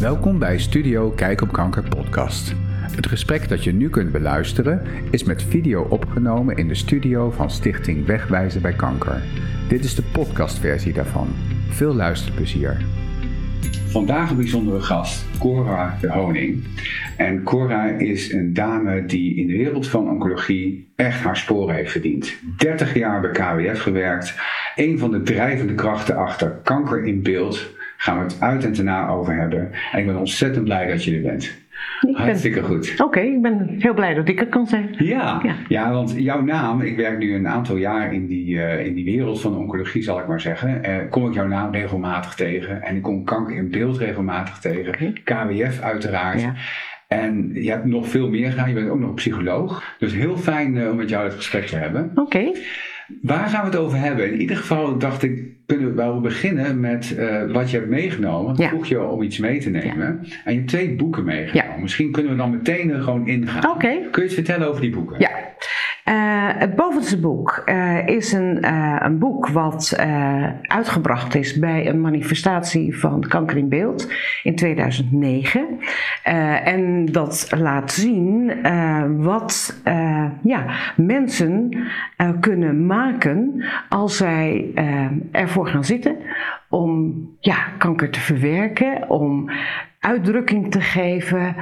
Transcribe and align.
Welkom 0.00 0.38
bij 0.38 0.58
Studio 0.58 1.10
Kijk 1.10 1.40
op 1.40 1.52
Kanker 1.52 1.82
podcast. 1.82 2.54
Het 2.80 3.06
gesprek 3.06 3.48
dat 3.48 3.64
je 3.64 3.72
nu 3.72 3.90
kunt 3.90 4.12
beluisteren 4.12 4.82
is 5.10 5.24
met 5.24 5.42
video 5.42 5.82
opgenomen 5.82 6.56
in 6.56 6.68
de 6.68 6.74
studio 6.74 7.30
van 7.30 7.50
Stichting 7.50 8.06
Wegwijzen 8.06 8.62
bij 8.62 8.72
Kanker. 8.72 9.22
Dit 9.68 9.84
is 9.84 9.94
de 9.94 10.02
podcastversie 10.02 10.92
daarvan. 10.92 11.28
Veel 11.68 11.94
luisterplezier. 11.94 12.84
Vandaag 13.86 14.30
een 14.30 14.36
bijzondere 14.36 14.80
gast, 14.80 15.24
Cora 15.38 15.98
de 16.00 16.12
Honing. 16.12 16.64
En 17.16 17.42
Cora 17.42 17.86
is 17.86 18.32
een 18.32 18.54
dame 18.54 19.04
die 19.04 19.36
in 19.36 19.46
de 19.46 19.56
wereld 19.56 19.88
van 19.88 20.08
oncologie 20.08 20.92
echt 20.96 21.20
haar 21.20 21.36
sporen 21.36 21.74
heeft 21.74 21.92
verdiend. 21.92 22.34
30 22.56 22.94
jaar 22.94 23.20
bij 23.20 23.30
KWF 23.30 23.82
gewerkt. 23.82 24.34
Een 24.74 24.98
van 24.98 25.10
de 25.10 25.22
drijvende 25.22 25.74
krachten 25.74 26.16
achter 26.16 26.60
kanker 26.62 27.04
in 27.04 27.22
beeld 27.22 27.76
gaan 28.00 28.16
we 28.18 28.22
het 28.22 28.36
uit 28.40 28.64
en 28.64 28.74
daarna 28.74 29.08
over 29.08 29.34
hebben. 29.36 29.70
En 29.92 29.98
ik 29.98 30.06
ben 30.06 30.16
ontzettend 30.18 30.64
blij 30.64 30.86
dat 30.86 31.04
je 31.04 31.14
er 31.16 31.22
bent. 31.22 31.44
Ik 31.44 32.12
ben- 32.14 32.14
Hartstikke 32.24 32.62
goed. 32.62 32.94
Oké, 33.04 33.20
ik 33.20 33.42
ben 33.42 33.74
heel 33.78 33.94
blij 33.94 34.14
dat 34.14 34.28
ik 34.28 34.40
er 34.40 34.46
kan 34.46 34.66
zijn. 34.66 34.94
Ja, 34.98 35.40
Ja. 35.42 35.54
ja. 35.68 35.92
want 35.92 36.14
jouw 36.16 36.40
naam, 36.40 36.80
ik 36.80 36.96
werk 36.96 37.18
nu 37.18 37.34
een 37.34 37.48
aantal 37.48 37.76
jaar 37.76 38.12
in 38.14 38.26
die, 38.26 38.62
eh, 38.62 38.86
in 38.86 38.94
die 38.94 39.04
wereld 39.04 39.40
van 39.40 39.52
de 39.52 39.58
oncologie, 39.58 40.02
zal 40.02 40.18
ik 40.18 40.26
maar 40.26 40.40
zeggen. 40.40 40.84
Eh, 40.84 40.96
kom 41.10 41.26
ik 41.28 41.34
jouw 41.34 41.46
naam 41.46 41.72
regelmatig 41.72 42.34
tegen. 42.34 42.82
En 42.82 42.96
ik 42.96 43.02
kom 43.02 43.24
kanker 43.24 43.56
in 43.56 43.70
beeld 43.70 43.98
regelmatig 43.98 44.58
tegen. 44.58 45.12
KWF 45.24 45.80
uiteraard. 45.80 46.40
Ja. 46.40 46.54
En 47.08 47.50
je 47.54 47.70
hebt 47.70 47.84
nog 47.84 48.08
veel 48.08 48.28
meer 48.30 48.50
gedaan. 48.50 48.68
Je 48.68 48.74
bent 48.74 48.90
ook 48.90 48.98
nog 49.00 49.14
psycholoog. 49.14 49.96
Dus 49.98 50.12
heel 50.14 50.36
fijn 50.36 50.76
eh, 50.78 50.90
om 50.90 50.96
met 50.96 51.08
jou 51.08 51.24
het 51.24 51.34
gesprek 51.34 51.66
te 51.66 51.76
hebben. 51.76 52.10
Oké, 52.14 52.50
Waar 53.22 53.48
gaan 53.48 53.60
we 53.60 53.70
het 53.70 53.76
over 53.78 53.98
hebben? 53.98 54.32
In 54.32 54.40
ieder 54.40 54.56
geval 54.56 54.98
dacht 54.98 55.22
ik, 55.22 55.46
kunnen 55.66 55.88
we 55.88 55.94
wel 55.94 56.20
beginnen 56.20 56.80
met 56.80 57.16
eh, 57.16 57.50
wat 57.52 57.70
je 57.70 57.76
hebt 57.76 57.88
meegenomen. 57.88 58.56
Ja. 58.56 58.68
vroeg 58.68 58.86
je 58.86 59.02
om 59.02 59.22
iets 59.22 59.38
mee 59.38 59.60
te 59.60 59.70
nemen. 59.70 60.18
En 60.44 60.52
je 60.52 60.58
hebt 60.58 60.68
twee 60.68 60.96
boeken 60.96 61.24
meegenomen. 61.24 61.80
Misschien 61.82 62.12
kunnen 62.12 62.32
we 62.32 62.38
dan 62.38 62.50
meteen 62.50 62.90
er 62.90 63.02
gewoon 63.02 63.26
ingaan. 63.28 63.70
Oké. 63.70 63.98
Kun 64.10 64.22
je 64.22 64.24
iets 64.24 64.34
vertellen 64.34 64.68
over 64.68 64.80
die 64.80 64.90
boeken? 64.90 65.16
ja. 65.18 65.30
Eh, 66.08 66.14
het 66.58 66.74
bovenste 66.74 67.20
boek 67.20 67.62
eh, 67.64 68.06
is 68.06 68.32
een, 68.32 68.62
eh, 68.62 68.96
een 68.98 69.18
boek 69.18 69.48
wat 69.48 69.96
uitgebracht 70.62 71.34
is 71.34 71.58
bij 71.58 71.88
een 71.88 72.00
manifestatie 72.00 72.98
van 72.98 73.20
Kanker 73.28 73.56
in 73.56 73.68
Beeld 73.68 74.12
in 74.42 74.56
2009. 74.56 75.78
Eh, 76.22 76.66
en 76.66 77.06
dat 77.06 77.48
laat 77.58 77.92
zien 77.92 78.52
wat 79.16 79.80
ja, 80.42 80.64
mensen 80.96 81.78
kunnen 82.40 82.86
maken 82.86 83.64
als 83.88 84.16
zij 84.16 84.70
ervoor 85.32 85.66
gaan 85.66 85.84
zitten 85.84 86.16
om 86.68 87.14
ja, 87.40 87.56
kanker 87.78 88.10
te 88.10 88.20
verwerken, 88.20 89.10
om 89.10 89.50
uitdrukking 90.00 90.70
te 90.70 90.80
geven 90.80 91.56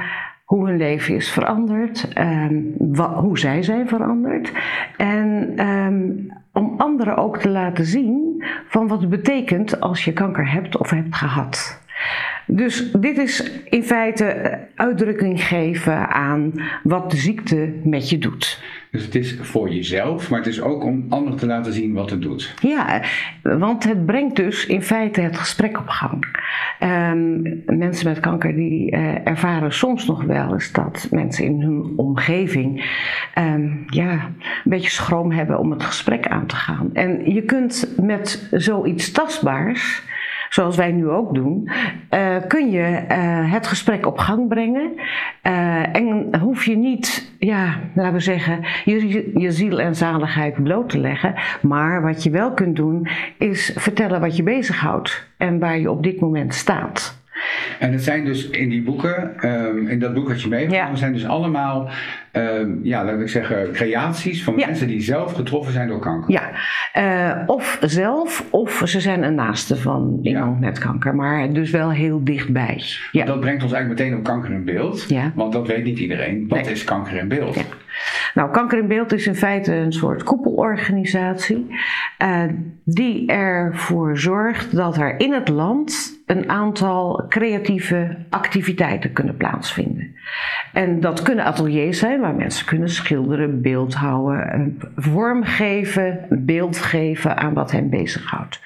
hoe 0.47 0.67
hun 0.67 0.77
leven 0.77 1.15
is 1.15 1.29
veranderd, 1.29 2.07
ehm, 2.13 2.61
hoe 2.95 3.39
zij 3.39 3.63
zijn 3.63 3.87
veranderd. 3.87 4.51
En 4.97 5.53
ehm, 5.55 6.11
om 6.53 6.73
anderen 6.77 7.17
ook 7.17 7.37
te 7.37 7.49
laten 7.49 7.85
zien 7.85 8.43
van 8.67 8.87
wat 8.87 8.99
het 8.99 9.09
betekent 9.09 9.79
als 9.81 10.05
je 10.05 10.13
kanker 10.13 10.51
hebt 10.51 10.77
of 10.77 10.89
hebt 10.89 11.15
gehad. 11.15 11.81
Dus 12.45 12.91
dit 12.91 13.17
is 13.17 13.51
in 13.69 13.83
feite 13.83 14.25
eh, 14.25 14.59
uitdrukking 14.75 15.43
geven 15.43 16.09
aan 16.09 16.53
wat 16.83 17.11
de 17.11 17.17
ziekte 17.17 17.73
met 17.83 18.09
je 18.09 18.17
doet. 18.17 18.63
Dus 18.91 19.05
het 19.05 19.15
is 19.15 19.37
voor 19.41 19.69
jezelf, 19.69 20.29
maar 20.29 20.39
het 20.39 20.47
is 20.47 20.61
ook 20.61 20.83
om 20.83 21.05
anderen 21.09 21.39
te 21.39 21.45
laten 21.45 21.73
zien 21.73 21.93
wat 21.93 22.09
het 22.09 22.21
doet. 22.21 22.53
Ja, 22.61 23.01
want 23.41 23.83
het 23.83 24.05
brengt 24.05 24.35
dus 24.35 24.65
in 24.65 24.81
feite 24.81 25.21
het 25.21 25.37
gesprek 25.37 25.79
op 25.79 25.87
gang. 25.87 26.25
Ehm, 26.79 27.41
mensen 27.65 28.07
met 28.07 28.19
kanker 28.19 28.55
die 28.55 28.91
eh, 28.91 29.27
ervaren 29.27 29.73
soms 29.73 30.05
nog 30.05 30.23
wel 30.23 30.53
eens 30.53 30.71
dat 30.71 31.07
mensen 31.11 31.45
in 31.45 31.61
hun 31.61 31.93
omgeving 31.95 32.85
ehm, 33.33 33.69
ja, 33.87 34.11
een 34.11 34.61
beetje 34.63 34.89
schroom 34.89 35.31
hebben 35.31 35.59
om 35.59 35.71
het 35.71 35.83
gesprek 35.83 36.27
aan 36.27 36.45
te 36.45 36.55
gaan. 36.55 36.89
En 36.93 37.33
je 37.33 37.41
kunt 37.41 37.93
met 38.01 38.47
zoiets 38.51 39.11
tastbaars 39.11 40.03
zoals 40.57 40.75
wij 40.75 40.91
nu 40.91 41.09
ook 41.09 41.33
doen, 41.33 41.69
eh, 42.09 42.35
kun 42.47 42.71
je 42.71 42.81
eh, 42.81 43.51
het 43.51 43.67
gesprek 43.67 44.05
op 44.05 44.17
gang 44.17 44.47
brengen. 44.47 44.91
Eh, 45.41 45.95
en 45.95 46.35
hoef 46.39 46.65
je 46.65 46.77
niet, 46.77 47.31
ja, 47.39 47.79
laten 47.95 48.13
we 48.13 48.19
zeggen, 48.19 48.59
je, 48.85 49.31
je 49.39 49.51
ziel 49.51 49.79
en 49.79 49.95
zaligheid 49.95 50.63
bloot 50.63 50.89
te 50.89 50.97
leggen. 50.97 51.33
Maar 51.61 52.01
wat 52.01 52.23
je 52.23 52.29
wel 52.29 52.51
kunt 52.51 52.75
doen, 52.75 53.07
is 53.37 53.73
vertellen 53.75 54.21
wat 54.21 54.35
je 54.35 54.43
bezighoudt 54.43 55.27
en 55.37 55.59
waar 55.59 55.79
je 55.79 55.91
op 55.91 56.03
dit 56.03 56.19
moment 56.19 56.53
staat. 56.53 57.16
En 57.79 57.91
het 57.91 58.03
zijn 58.03 58.25
dus 58.25 58.49
in 58.49 58.69
die 58.69 58.81
boeken, 58.81 59.39
ehm, 59.39 59.87
in 59.87 59.99
dat 59.99 60.13
boek 60.13 60.27
wat 60.27 60.41
je 60.41 60.47
meegenomen, 60.47 60.89
Ja. 60.89 60.95
zijn 60.95 61.13
dus 61.13 61.25
allemaal, 61.25 61.89
ehm, 62.31 62.69
ja, 62.83 63.05
laat 63.05 63.19
ik 63.19 63.27
zeggen, 63.29 63.71
creaties 63.71 64.43
van 64.43 64.57
Ja. 64.57 64.65
mensen 64.65 64.87
die 64.87 65.01
zelf 65.01 65.33
getroffen 65.33 65.73
zijn 65.73 65.87
door 65.87 65.99
kanker. 65.99 66.31
Ja, 66.31 66.49
eh, 66.93 67.43
of 67.45 67.77
zelf, 67.81 68.45
of 68.49 68.81
ze 68.85 68.99
zijn 68.99 69.23
een 69.23 69.35
naaste 69.35 69.75
van 69.75 70.19
iemand 70.21 70.59
met 70.59 70.79
kanker, 70.79 71.15
maar 71.15 71.53
dus 71.53 71.71
wel 71.71 71.91
heel 71.91 72.23
dichtbij. 72.23 72.81
Ja. 73.11 73.25
Dat 73.25 73.39
brengt 73.39 73.63
ons 73.63 73.71
eigenlijk 73.71 74.01
meteen 74.01 74.17
op 74.17 74.23
kanker 74.23 74.51
in 74.51 74.63
beeld, 74.63 75.05
Ja. 75.07 75.31
want 75.35 75.53
dat 75.53 75.67
weet 75.67 75.83
niet 75.83 75.99
iedereen. 75.99 76.45
Wat 76.47 76.61
Nee. 76.63 76.71
is 76.71 76.83
kanker 76.83 77.17
in 77.17 77.27
beeld? 77.27 77.63
Nou, 78.33 78.51
Kanker 78.51 78.77
in 78.77 78.87
Beeld 78.87 79.13
is 79.13 79.27
in 79.27 79.35
feite 79.35 79.73
een 79.73 79.93
soort 79.93 80.23
koepelorganisatie 80.23 81.75
eh, 82.17 82.43
die 82.83 83.27
ervoor 83.27 84.17
zorgt 84.17 84.75
dat 84.75 84.97
er 84.97 85.19
in 85.19 85.33
het 85.33 85.47
land 85.47 86.15
een 86.25 86.49
aantal 86.49 87.25
creatieve 87.29 88.17
activiteiten 88.29 89.13
kunnen 89.13 89.37
plaatsvinden. 89.37 90.15
En 90.73 90.99
dat 90.99 91.21
kunnen 91.21 91.45
ateliers 91.45 91.99
zijn 91.99 92.19
waar 92.19 92.35
mensen 92.35 92.65
kunnen 92.65 92.89
schilderen, 92.89 93.61
beeldhouden, 93.61 94.53
een 94.53 94.81
vorm 94.95 95.43
geven, 95.43 96.25
een 96.29 96.45
beeld 96.45 96.77
geven 96.77 97.37
aan 97.37 97.53
wat 97.53 97.71
hen 97.71 97.89
bezighoudt. 97.89 98.59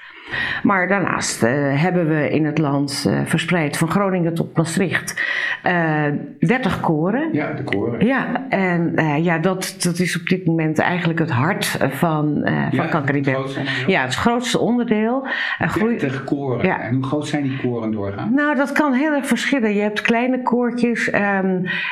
Maar 0.63 0.87
daarnaast 0.87 1.43
eh, 1.43 1.51
hebben 1.81 2.07
we 2.07 2.29
in 2.29 2.45
het 2.45 2.57
land 2.57 3.05
eh, 3.07 3.19
verspreid 3.25 3.77
van 3.77 3.89
Groningen 3.89 4.33
tot 4.33 4.57
Maastricht 4.57 5.21
eh 5.63 6.05
30 6.39 6.79
koren. 6.79 7.29
Ja, 7.33 7.53
de 7.53 7.63
koren. 7.63 8.05
Ja, 8.05 8.40
en 8.51 8.95
eh, 8.95 9.23
ja, 9.23 9.37
dat, 9.37 9.75
dat 9.83 9.99
is 9.99 10.19
op 10.19 10.27
dit 10.27 10.45
moment 10.45 10.79
eigenlijk 10.79 11.19
het 11.19 11.31
hart 11.31 11.65
van, 11.65 11.89
van 11.91 12.43
Ja, 12.71 12.89
onderdeel. 12.99 13.45
Ja, 13.87 14.01
het 14.01 14.15
grootste 14.15 14.59
onderdeel. 14.59 15.27
Eh, 15.57 15.69
groei- 15.69 15.97
30 15.97 16.23
koren. 16.23 16.65
Ja. 16.65 16.79
En 16.81 16.93
hoe 16.95 17.03
groot 17.03 17.27
zijn 17.27 17.43
die 17.43 17.57
koren 17.61 17.91
doorgaan? 17.91 18.33
nou, 18.33 18.55
dat 18.55 18.71
kan 18.71 18.93
heel 18.93 19.11
erg 19.13 19.25
verschillen. 19.27 19.73
Je 19.73 19.81
hebt 19.81 20.01
kleine 20.01 20.41
koortjes. 20.41 21.09
eh, 21.09 21.39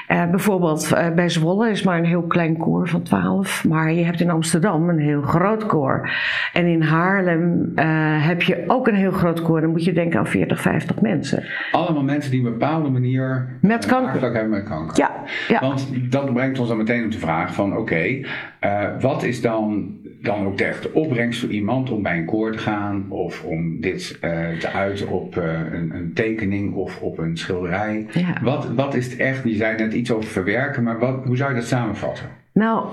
bijvoorbeeld 0.08 0.94
bij 1.16 1.30
Zwolle 1.30 1.70
is 1.70 1.84
maar 1.84 1.98
een 1.98 2.06
heel 2.06 2.22
klein 2.28 2.58
koor 2.58 2.88
van 2.88 3.02
12. 3.02 3.66
Maar 3.68 3.94
je 3.94 4.04
hebt 4.06 4.22
in 4.22 4.30
Amsterdam 4.30 4.90
een 4.90 5.00
heel 5.00 5.22
groot 5.22 5.66
koor. 5.66 6.10
En 6.54 6.66
in 6.66 6.82
Haarlem 6.82 7.72
heb 8.22 8.42
je 8.42 8.64
ook 8.68 8.88
een 8.88 8.96
heel 8.96 9.12
groot 9.12 9.42
koor. 9.42 9.62
Dan 9.62 9.70
moet 9.70 9.84
je 9.84 9.94
denken 9.94 10.20
aan 10.20 10.28
40, 10.28 10.62
50 10.62 11.02
mensen. 11.02 11.44
Allemaal 11.72 12.04
mensen 12.04 12.32
die 12.32 12.40
op 12.40 12.46
een 12.46 12.52
bepaalde 12.52 12.90
manier 12.90 13.48
Met 13.62 13.86
kanker. 13.86 14.22
hebben 14.22 14.50
met 14.50 14.64
kanker. 14.64 14.98
Ja, 14.98 15.12
ja. 15.48 15.60
Want 15.60 15.88
dat 16.12 16.34
brengt 16.34 16.49
ons 16.58 16.68
dan 16.68 16.78
meteen 16.78 17.06
op 17.06 17.12
de 17.12 17.20
vraag 17.20 17.54
van 17.54 17.78
oké, 17.78 18.22
eh, 18.60 18.88
wat 19.00 19.24
is 19.24 19.42
dan, 19.42 19.98
dan 20.22 20.46
ook 20.46 20.58
de 20.58 20.64
echte 20.64 20.94
opbrengst 20.94 21.40
voor 21.40 21.50
iemand 21.50 21.92
om 21.92 22.04
bij 22.04 22.18
een 22.18 22.26
koor 22.26 22.52
te 22.52 22.58
gaan 22.58 23.06
of 23.10 23.44
om 23.44 23.82
dit 23.82 24.18
eh, 24.22 24.50
te 24.60 24.70
uiten 24.70 25.08
op 25.08 25.38
eh, 25.38 25.60
een, 25.72 25.92
een 25.96 26.14
tekening 26.14 26.74
of 26.74 27.02
op 27.02 27.18
een 27.18 27.38
schilderij? 27.38 28.06
Ja. 28.12 28.38
Wat, 28.42 28.74
wat 28.74 28.96
is 28.96 29.06
het 29.06 29.20
echt, 29.20 29.44
je 29.44 29.56
zei 29.56 29.78
net 29.78 29.94
iets 29.94 30.12
over 30.12 30.30
verwerken, 30.30 30.84
maar 30.84 31.00
wat, 31.00 31.26
hoe 31.26 31.38
zou 31.38 31.50
je 31.50 31.56
dat 31.60 31.68
samenvatten? 31.68 32.26
Nou, 32.54 32.88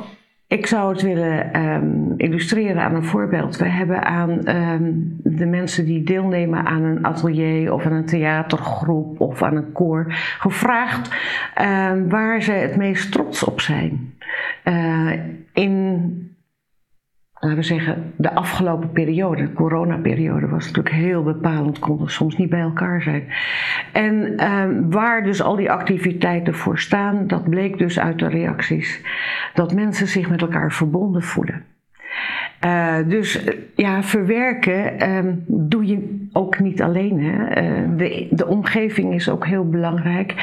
ik 0.48 0.66
zou 0.66 0.92
het 0.92 1.02
willen 1.02 1.52
ehm, 1.52 2.12
illustreren 2.16 2.82
aan 2.82 2.94
een 2.94 3.04
voorbeeld. 3.04 3.56
We 3.56 3.68
hebben 3.68 4.04
aan 4.04 4.44
ehm, 4.44 4.92
de 5.16 5.46
mensen 5.46 5.84
die 5.84 6.02
deelnemen 6.02 6.64
aan 6.64 6.82
een 6.82 7.06
atelier 7.06 7.72
of 7.72 7.86
aan 7.86 7.92
een 7.92 8.06
theatergroep 8.06 9.20
of 9.20 9.42
aan 9.42 9.56
een 9.56 9.72
koor 9.72 10.06
gevraagd 10.38 11.14
ehm, 11.54 12.08
waar 12.08 12.42
ze 12.42 12.52
het 12.52 12.76
meest 12.76 13.12
trots 13.12 13.44
op 13.44 13.60
zijn. 13.60 14.14
Eh, 14.62 15.12
in 15.52 16.35
laten 17.46 17.60
we 17.60 17.66
zeggen, 17.66 18.12
de 18.16 18.34
afgelopen 18.34 18.90
periode, 18.90 19.42
de 19.42 19.52
coronaperiode, 19.52 20.48
was 20.48 20.66
natuurlijk 20.66 20.94
heel 20.94 21.22
bepalend, 21.22 21.78
konden 21.78 22.10
soms 22.10 22.36
niet 22.36 22.50
bij 22.50 22.60
elkaar 22.60 23.02
zijn. 23.02 23.24
En 23.92 24.36
ehm, 24.36 24.90
waar 24.90 25.24
dus 25.24 25.42
al 25.42 25.56
die 25.56 25.70
activiteiten 25.70 26.54
voor 26.54 26.78
staan, 26.78 27.26
dat 27.26 27.48
bleek 27.50 27.78
dus 27.78 27.98
uit 27.98 28.18
de 28.18 28.28
reacties 28.28 29.00
dat 29.54 29.74
mensen 29.74 30.06
zich 30.06 30.28
met 30.28 30.40
elkaar 30.40 30.72
verbonden 30.72 31.22
voelen. 31.22 31.64
Eh, 32.66 32.96
dus 33.08 33.44
eh, 33.44 33.54
ja, 33.74 34.02
verwerken 34.02 34.98
ehm, 34.98 35.34
doe 35.46 35.86
je 35.86 36.26
ook 36.32 36.58
niet 36.58 36.82
alleen. 36.82 37.20
Hè? 37.20 37.44
Eh, 37.44 37.82
de, 37.96 38.28
de 38.30 38.46
omgeving 38.46 39.14
is 39.14 39.28
ook 39.28 39.46
heel 39.46 39.68
belangrijk. 39.68 40.34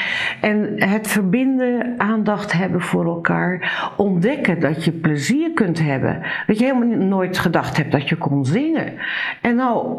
En 0.42 0.74
het 0.75 1.08
verbinden, 1.08 1.94
aandacht 1.98 2.52
hebben 2.52 2.81
voor 2.81 3.06
elkaar, 3.06 3.84
ontdekken 3.98 4.60
dat 4.60 4.86
je 4.86 4.92
plezier 4.92 5.52
kunt 5.54 5.80
hebben. 5.80 6.22
Dat 6.48 6.60
je 6.60 6.66
helemaal 6.66 6.98
nooit 6.98 7.38
gedacht 7.38 7.78
hebt 7.78 7.92
dat 7.92 8.10
je 8.10 8.16
kon 8.16 8.46
zingen. 8.46 8.94
En 9.42 9.56
nou 9.56 9.98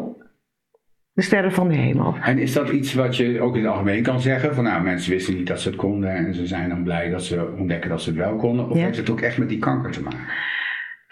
de 1.13 1.21
sterren 1.21 1.51
van 1.51 1.67
de 1.67 1.75
hemel. 1.75 2.15
En 2.21 2.37
is 2.37 2.53
dat 2.53 2.69
iets 2.69 2.93
wat 2.93 3.17
je 3.17 3.41
ook 3.41 3.55
in 3.55 3.61
het 3.63 3.71
algemeen 3.71 4.03
kan 4.03 4.21
zeggen? 4.21 4.55
Van 4.55 4.63
nou, 4.63 4.83
mensen 4.83 5.11
wisten 5.11 5.35
niet 5.35 5.47
dat 5.47 5.61
ze 5.61 5.67
het 5.67 5.77
konden 5.77 6.09
en 6.09 6.33
ze 6.33 6.47
zijn 6.47 6.69
dan 6.69 6.83
blij 6.83 7.09
dat 7.09 7.23
ze 7.23 7.53
ontdekken 7.57 7.89
dat 7.89 8.01
ze 8.01 8.09
het 8.09 8.17
wel 8.17 8.35
konden. 8.35 8.69
Of 8.69 8.77
Ja. 8.77 8.83
heeft 8.83 8.97
het 8.97 9.09
ook 9.09 9.21
echt 9.21 9.37
met 9.37 9.49
die 9.49 9.59
kanker 9.59 9.91
te 9.91 10.01
maken? 10.01 10.19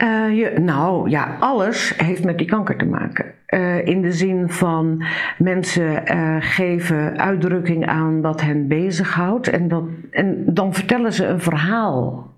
Eh, 0.03 0.57
nou 0.57 1.09
ja, 1.09 1.38
alles 1.39 1.94
heeft 1.97 2.23
met 2.23 2.38
die 2.38 2.47
kanker 2.47 2.77
te 2.77 2.85
maken. 2.85 3.25
Eh, 3.45 3.88
in 3.88 4.01
de 4.01 4.11
zin 4.11 4.50
van 4.50 5.03
mensen 5.38 6.05
eh, 6.05 6.35
geven 6.39 7.19
uitdrukking 7.19 7.88
aan 7.88 8.21
wat 8.21 8.41
hen 8.41 8.67
bezighoudt. 8.67 9.50
En, 9.50 9.67
dat, 9.67 9.83
en 10.11 10.44
dan 10.45 10.73
vertellen 10.73 11.13
ze 11.13 11.25
een 11.25 11.39
verhaal 11.39 12.31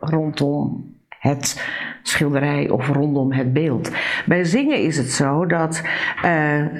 rondom 0.00 0.90
het 1.18 1.70
schilderij 2.02 2.68
of 2.68 2.88
rondom 2.88 3.32
het 3.32 3.52
beeld. 3.52 3.92
Bij 4.26 4.44
zingen 4.44 4.78
is 4.78 4.96
het 4.96 5.10
zo 5.10 5.46
dat 5.46 5.82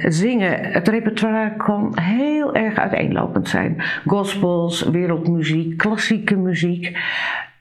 zingen, 0.05 0.73
het 0.73 0.89
repertoire 0.89 1.57
kan 1.57 1.99
heel 2.01 2.55
erg 2.55 2.79
uiteenlopend 2.79 3.49
zijn. 3.49 3.83
Gospels, 4.07 4.83
wereldmuziek, 4.83 5.77
klassieke 5.77 6.37
muziek. 6.37 6.99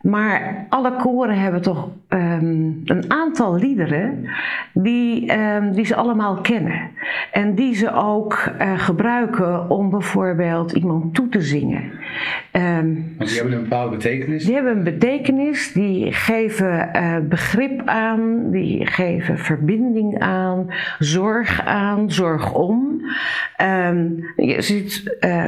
Maar 0.01 0.65
alle 0.69 0.95
koren 0.95 1.39
hebben 1.39 1.61
toch 1.61 1.89
ehm, 2.07 2.71
een 2.85 3.03
aantal 3.07 3.55
liederen 3.55 4.29
die, 4.73 5.27
ehm, 5.27 5.71
die 5.71 5.85
ze 5.85 5.95
allemaal 5.95 6.41
kennen. 6.41 6.89
En 7.31 7.55
die 7.55 7.75
ze 7.75 7.93
ook 7.93 8.33
eh, 8.57 8.79
gebruiken 8.79 9.69
om 9.69 9.89
bijvoorbeeld 9.89 10.71
iemand 10.71 11.15
toe 11.15 11.29
te 11.29 11.41
zingen. 11.41 11.91
Want 12.51 13.29
die 13.29 13.39
hebben 13.39 13.53
een 13.53 13.61
bepaalde 13.61 13.95
betekenis. 13.95 14.45
die 14.45 14.53
hebben 14.53 14.77
een 14.77 14.83
betekenis, 14.83 15.73
die 15.73 16.13
geven 16.13 16.93
eh, 16.93 17.17
begrip 17.29 17.81
aan, 17.85 18.51
die 18.51 18.85
geven 18.85 19.37
verbinding 19.37 20.19
aan, 20.19 20.73
zorg 20.99 21.65
aan, 21.65 22.11
zorg 22.11 22.53
om. 22.53 23.01
Je 24.35 24.55
ziet, 24.57 25.17
eh, 25.19 25.45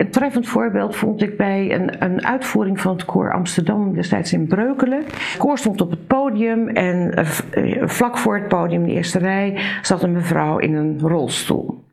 een 0.00 0.10
treffend 0.10 0.48
voorbeeld 0.48 0.96
vond 0.96 1.22
ik 1.22 1.36
bij 1.36 1.74
een, 1.74 2.04
een 2.04 2.26
uitvoering 2.26 2.80
van 2.80 2.92
het 2.92 3.04
koor 3.04 3.32
Amsterdam 3.32 3.94
destijds 3.94 4.32
in 4.32 4.46
Breukelen. 4.46 5.04
Het 5.04 5.36
koor 5.38 5.58
stond 5.58 5.80
op 5.80 5.90
het 5.90 6.06
podium 6.06 6.68
en 6.68 7.14
eh, 7.14 7.28
eh, 7.50 7.88
vlak 7.88 8.18
voor 8.18 8.34
het 8.34 8.48
podium, 8.48 8.80
in 8.80 8.86
de 8.88 8.94
eerste 8.94 9.18
rij, 9.18 9.60
zat 9.82 10.02
een 10.02 10.12
mevrouw 10.12 10.58
in 10.58 10.74
een 10.74 11.00
rolstoel. 11.00 11.84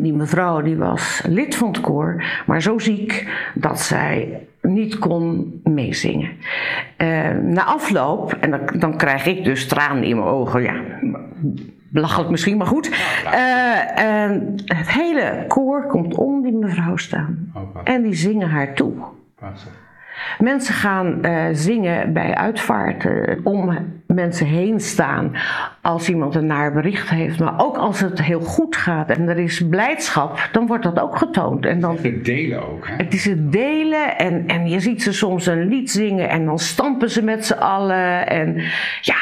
Die 0.00 0.12
mevrouw 0.12 0.60
die 0.60 0.76
was 0.76 1.22
lid 1.28 1.56
van 1.56 1.68
het 1.68 1.80
koor, 1.80 2.24
maar 2.46 2.62
zo 2.62 2.78
ziek 2.78 3.28
dat 3.54 3.80
zij 3.80 4.46
niet 4.62 4.98
kon 4.98 5.60
meezingen. 5.64 6.30
Eh, 6.96 7.30
na 7.42 7.64
afloop, 7.64 8.32
en 8.32 8.50
dan, 8.50 8.60
dan 8.78 8.96
krijg 8.96 9.26
ik 9.26 9.44
dus 9.44 9.68
tranen 9.68 10.04
in 10.04 10.16
mijn 10.16 10.28
ogen, 10.28 10.62
ja, 10.62 10.74
belachelijk 11.90 12.30
misschien, 12.30 12.56
maar 12.56 12.66
goed. 12.66 12.90
Eh, 13.24 13.98
en 13.98 14.54
het 14.64 14.90
hele 14.90 15.44
koor 15.48 15.86
komt 15.86 16.14
om 16.14 16.42
die 16.42 16.52
mevrouw 16.52 16.96
staan 16.96 17.52
en 17.84 18.02
die 18.02 18.14
zingen 18.14 18.48
haar 18.48 18.74
toe. 18.74 18.92
Mensen 20.38 20.74
gaan 20.74 21.22
eh, 21.22 21.44
zingen 21.52 22.12
bij 22.12 22.34
uitvaarten, 22.34 23.40
om 23.44 23.78
mensen 24.06 24.46
heen 24.46 24.80
staan 24.80 25.32
als 25.82 26.08
iemand 26.08 26.34
een 26.34 26.46
naar 26.46 26.72
bericht 26.72 27.08
heeft. 27.08 27.40
Maar 27.40 27.54
ook 27.56 27.76
als 27.76 28.00
het 28.00 28.22
heel 28.22 28.40
goed 28.40 28.76
gaat 28.76 29.10
en 29.10 29.28
er 29.28 29.38
is 29.38 29.68
blijdschap, 29.68 30.48
dan 30.52 30.66
wordt 30.66 30.84
dat 30.84 31.00
ook 31.00 31.16
getoond. 31.16 31.66
En 31.66 31.80
dan, 31.80 31.98
Het 32.02 32.24
delen 32.24 32.68
ook, 32.68 32.88
hè? 32.88 32.94
het 32.96 33.14
is 33.14 33.24
het 33.24 33.52
delen 33.52 34.18
en, 34.18 34.46
en 34.46 34.68
je 34.68 34.80
ziet 34.80 35.02
ze 35.02 35.12
soms 35.12 35.46
een 35.46 35.68
lied 35.68 35.90
zingen 35.90 36.28
en 36.28 36.44
dan 36.44 36.58
stampen 36.58 37.10
ze 37.10 37.22
met 37.22 37.46
z'n 37.46 37.52
allen. 37.52 38.26
En 38.26 38.54
ja, 39.00 39.18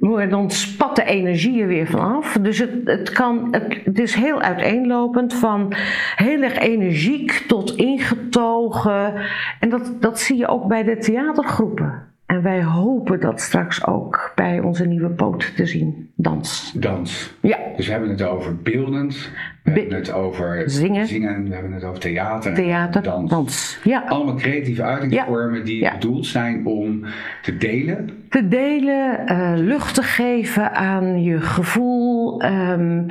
maar 0.00 0.28
dan 0.28 0.50
spat 0.50 0.96
de 0.96 1.04
energie 1.04 1.60
er 1.60 1.66
weer 1.66 1.86
vanaf. 1.86 2.38
Dus 2.40 2.58
het, 2.58 2.70
het, 2.84 3.10
kan, 3.10 3.48
het, 3.50 3.80
het 3.84 3.98
is 3.98 4.14
heel 4.14 4.40
uiteenlopend 4.40 5.34
van 5.34 5.72
heel 6.16 6.42
erg 6.42 6.58
energiek 6.58 7.44
tot 7.48 7.76
ingetogen. 7.76 9.14
En 9.60 9.68
dat, 9.68 9.92
dat 10.00 10.20
zie 10.20 10.36
je 10.36 10.48
ook 10.48 10.68
bij 10.68 10.82
de 10.82 10.98
theatergroepen. 10.98 12.08
En 12.26 12.42
wij 12.42 12.64
hopen 12.64 13.20
dat 13.20 13.40
straks 13.40 13.86
ook 13.86 14.32
bij 14.34 14.60
onze 14.60 14.84
nieuwe 14.84 15.08
poot 15.08 15.56
te 15.56 15.66
zien. 15.66 16.10
Dans. 16.14 16.72
Dans. 16.76 17.34
Ja, 17.40 17.58
Dus 17.76 17.86
we 17.86 17.92
hebben 17.92 18.10
het 18.10 18.22
over 18.22 18.56
beeldend, 18.56 19.30
we 19.72 19.74
Be- 19.74 19.80
hebben 19.80 19.98
het 19.98 20.12
over 20.12 20.70
Zingen. 20.70 21.06
we 21.48 21.54
hebben 21.54 21.72
het 21.72 21.84
over 21.84 22.00
theater, 22.00 22.54
theater, 22.54 23.02
dans. 23.02 23.30
dans. 23.30 23.78
Ja. 23.84 24.04
Allemaal 24.08 24.34
creatieve 24.34 24.82
uitingsvormen 24.82 25.64
die 25.64 25.80
Ja. 25.80 25.92
bedoeld 25.92 26.26
zijn 26.26 26.66
om 26.66 27.04
te 27.42 27.56
delen. 27.56 28.10
te 28.28 28.48
delen, 28.48 29.26
eh, 29.26 29.52
lucht 29.56 29.94
te 29.94 30.02
geven 30.02 30.72
aan 30.74 31.22
je 31.22 31.40
gevoel. 31.40 32.40
ehm, 32.42 33.02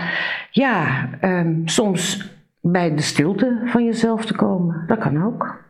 ja, 0.52 1.10
ehm, 1.22 1.54
soms 1.66 2.32
bij 2.62 2.96
de 2.96 3.02
stilte 3.02 3.62
van 3.66 3.86
jezelf 3.86 4.26
te 4.26 4.36
komen. 4.36 4.84
Dat 4.88 4.98
kan 4.98 5.24
ook. 5.26 5.68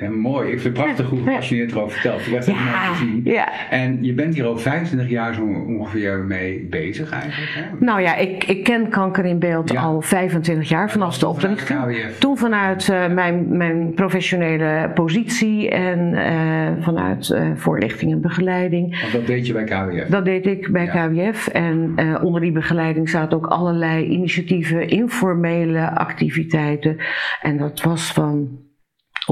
En 0.00 0.12
mooi, 0.18 0.50
ik 0.52 0.60
vind 0.60 0.76
het 0.76 0.84
prachtig 0.84 1.08
hoe 1.08 1.18
Ja. 1.18 1.24
gepassioneerd 1.24 1.70
erover 1.72 1.90
vertelt. 1.92 2.20
Ik 2.20 2.26
heb 2.26 2.36
het 2.36 2.46
Ja, 2.46 2.54
mooi 2.54 2.94
gezien. 2.98 3.20
ja. 3.24 3.68
En 3.70 4.04
je 4.04 4.12
bent 4.12 4.34
hier 4.34 4.44
al 4.44 4.58
25 4.58 5.08
jaar 5.08 5.34
zo 5.34 5.42
ongeveer 5.66 6.18
mee 6.18 6.66
bezig 6.70 7.10
eigenlijk. 7.12 7.50
Hè? 7.54 7.84
Nou 7.84 8.00
ja, 8.00 8.16
ik, 8.16 8.44
ik 8.44 8.64
ken 8.64 8.88
kanker 8.88 9.24
in 9.24 9.38
beeld 9.38 9.76
al 9.76 10.00
25 10.00 10.68
jaar 10.68 10.90
vanaf 10.90 11.18
de 11.18 11.28
oprichting. 11.28 11.80
Toen 12.18 12.36
vanuit 12.38 12.88
eh, 12.88 13.08
mijn, 13.08 13.56
mijn 13.56 13.92
professionele 13.94 14.90
positie 14.94 15.70
en 15.70 16.14
eh, 16.14 16.84
vanuit 16.84 17.30
eh, 17.30 17.50
voorlichting 17.54 18.12
en 18.12 18.20
begeleiding. 18.20 19.00
Want 19.00 19.12
dat 19.12 19.26
deed 19.26 19.46
je 19.46 19.52
bij 19.52 19.64
KWF. 19.64 20.06
Dat 20.08 20.24
deed 20.24 20.46
ik 20.46 20.68
bij. 20.72 20.86
KWF 20.86 21.46
en 21.48 21.94
onder 22.22 22.40
die 22.40 22.52
begeleiding 22.52 23.08
zaten 23.10 23.36
ook 23.36 23.46
allerlei 23.46 24.04
initiatieven, 24.04 24.88
informele 24.88 25.90
activiteiten. 25.94 26.96
En 27.42 27.56
dat 27.56 27.82
was 27.82 28.12
van 28.12 28.48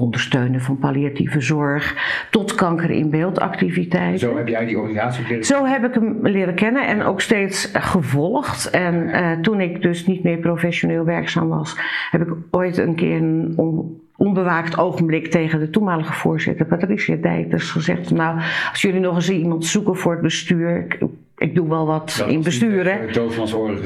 ondersteunen 0.01 0.61
van 0.61 0.79
palliatieve 0.79 1.41
zorg 1.41 1.97
tot 2.31 2.55
kanker 2.55 2.91
in 2.91 3.11
beeldactiviteiten. 3.11 4.19
Zo 4.19 4.37
heb 4.37 4.49
jij 4.49 4.67
die 4.67 4.77
organisatie 4.77 5.27
leren 5.29 5.45
Zo 5.45 5.65
heb 5.65 5.85
ik 5.85 5.95
hem 5.95 6.19
leren 6.23 6.55
kennen 6.55 6.87
en 6.87 7.03
ook 7.03 7.21
steeds 7.21 7.71
gevolgd. 7.73 8.71
En 8.71 9.09
eh, 9.09 9.41
toen 9.41 9.61
ik 9.61 9.83
dus 9.83 10.07
niet 10.07 10.23
meer 10.23 10.39
professioneel 10.39 11.05
werkzaam 11.05 11.49
was, 11.49 11.77
heb 12.11 12.21
ik 12.21 12.35
ooit 12.51 12.77
een 12.79 12.95
keer 12.95 13.17
een 13.17 13.53
on- 13.57 14.01
onbewaakt 14.17 14.79
ogenblik 14.79 15.31
tegen 15.31 15.59
de 15.59 15.71
toenmalige 15.71 16.13
voorzitter 16.13 16.67
Patricia 16.67 17.17
Dijters 17.17 17.71
gezegd: 17.71 18.11
Nou, 18.11 18.41
als 18.71 18.83
jullie 18.83 19.01
nog 19.01 19.15
eens 19.15 19.31
iemand 19.31 19.67
zoeken 19.67 19.97
voor 19.97 20.13
het 20.13 20.23
bestuur, 20.23 20.99
ik, 21.39 21.55
doe 21.55 21.69
wel 21.69 21.87
wat 21.87 22.15
Dat 22.19 22.29
in 22.29 22.43
besturen. 22.43 23.09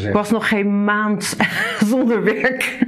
Ik 0.07 0.12
was 0.12 0.31
nog 0.31 0.49
geen 0.49 0.85
maand 0.85 1.37
zonder 1.91 2.25
werk. 2.25 2.79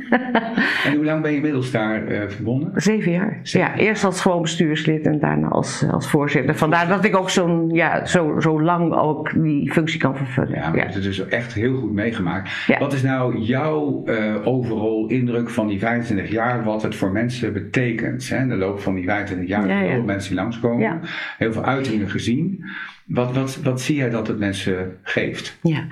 En 0.85 0.95
hoe 0.95 1.05
lang 1.05 1.23
ben 1.23 1.31
je 1.31 1.37
inmiddels 1.37 1.71
daar 1.71 2.07
eh, 2.07 2.29
verbonden? 2.29 2.71
Zeven 2.75 3.13
jaar. 3.13 3.41
Ja, 3.43 3.77
eerst 3.77 4.05
als 4.05 4.21
gewoon 4.21 4.43
bestuurslid 4.43 5.07
en 5.07 5.19
daarna 5.19 5.49
als, 5.49 5.85
als 5.91 6.09
voorzitter. 6.11 6.55
Vandaar 6.57 6.89
dat 6.89 7.05
ik 7.05 7.17
ook 7.17 7.31
zo'n, 7.31 7.71
ja, 7.71 8.07
zo, 8.07 8.41
zo 8.41 8.63
lang 8.63 8.95
ook 8.95 9.43
die 9.43 9.73
functie 9.73 10.01
kan 10.01 10.17
vervullen. 10.17 10.55
Ja, 10.55 10.61
maar 10.61 10.75
je 10.75 10.81
hebt 10.81 10.95
het 10.95 11.03
dus 11.03 11.29
echt 11.29 11.53
heel 11.55 11.77
goed 11.77 11.93
meegemaakt. 11.93 12.51
Ja. 12.67 12.79
Wat 12.79 12.93
is 12.93 13.03
nou 13.03 13.39
jouw 13.39 14.03
eh 14.07 14.47
overal 14.47 15.07
indruk 15.07 15.51
van 15.51 15.67
die 15.67 15.79
25 15.79 16.31
jaar, 16.31 16.65
wat 16.65 16.83
het 16.83 16.95
voor 16.95 17.13
mensen 17.13 17.53
betekent? 17.53 18.29
Hè? 18.29 18.39
In 18.39 18.49
de 18.49 18.55
loop 18.57 18.81
van 18.81 18.95
die 18.95 19.05
25 19.05 19.49
jaar 19.49 19.67
Ja, 19.67 19.79
ja. 19.81 19.87
heel 19.87 19.95
veel 19.95 20.03
mensen 20.05 20.35
die 20.35 20.43
langskomen, 20.43 20.81
Ja. 20.81 21.01
heel 21.39 21.53
veel 21.53 21.65
uitingen 21.65 22.09
gezien. 22.11 22.65
Wat, 23.05 23.35
wat, 23.35 23.57
wat 23.63 23.81
zie 23.81 23.97
jij 23.97 24.11
dat 24.11 24.27
het 24.27 24.39
mensen 24.39 24.99
geeft? 25.03 25.59
Ja, 25.63 25.85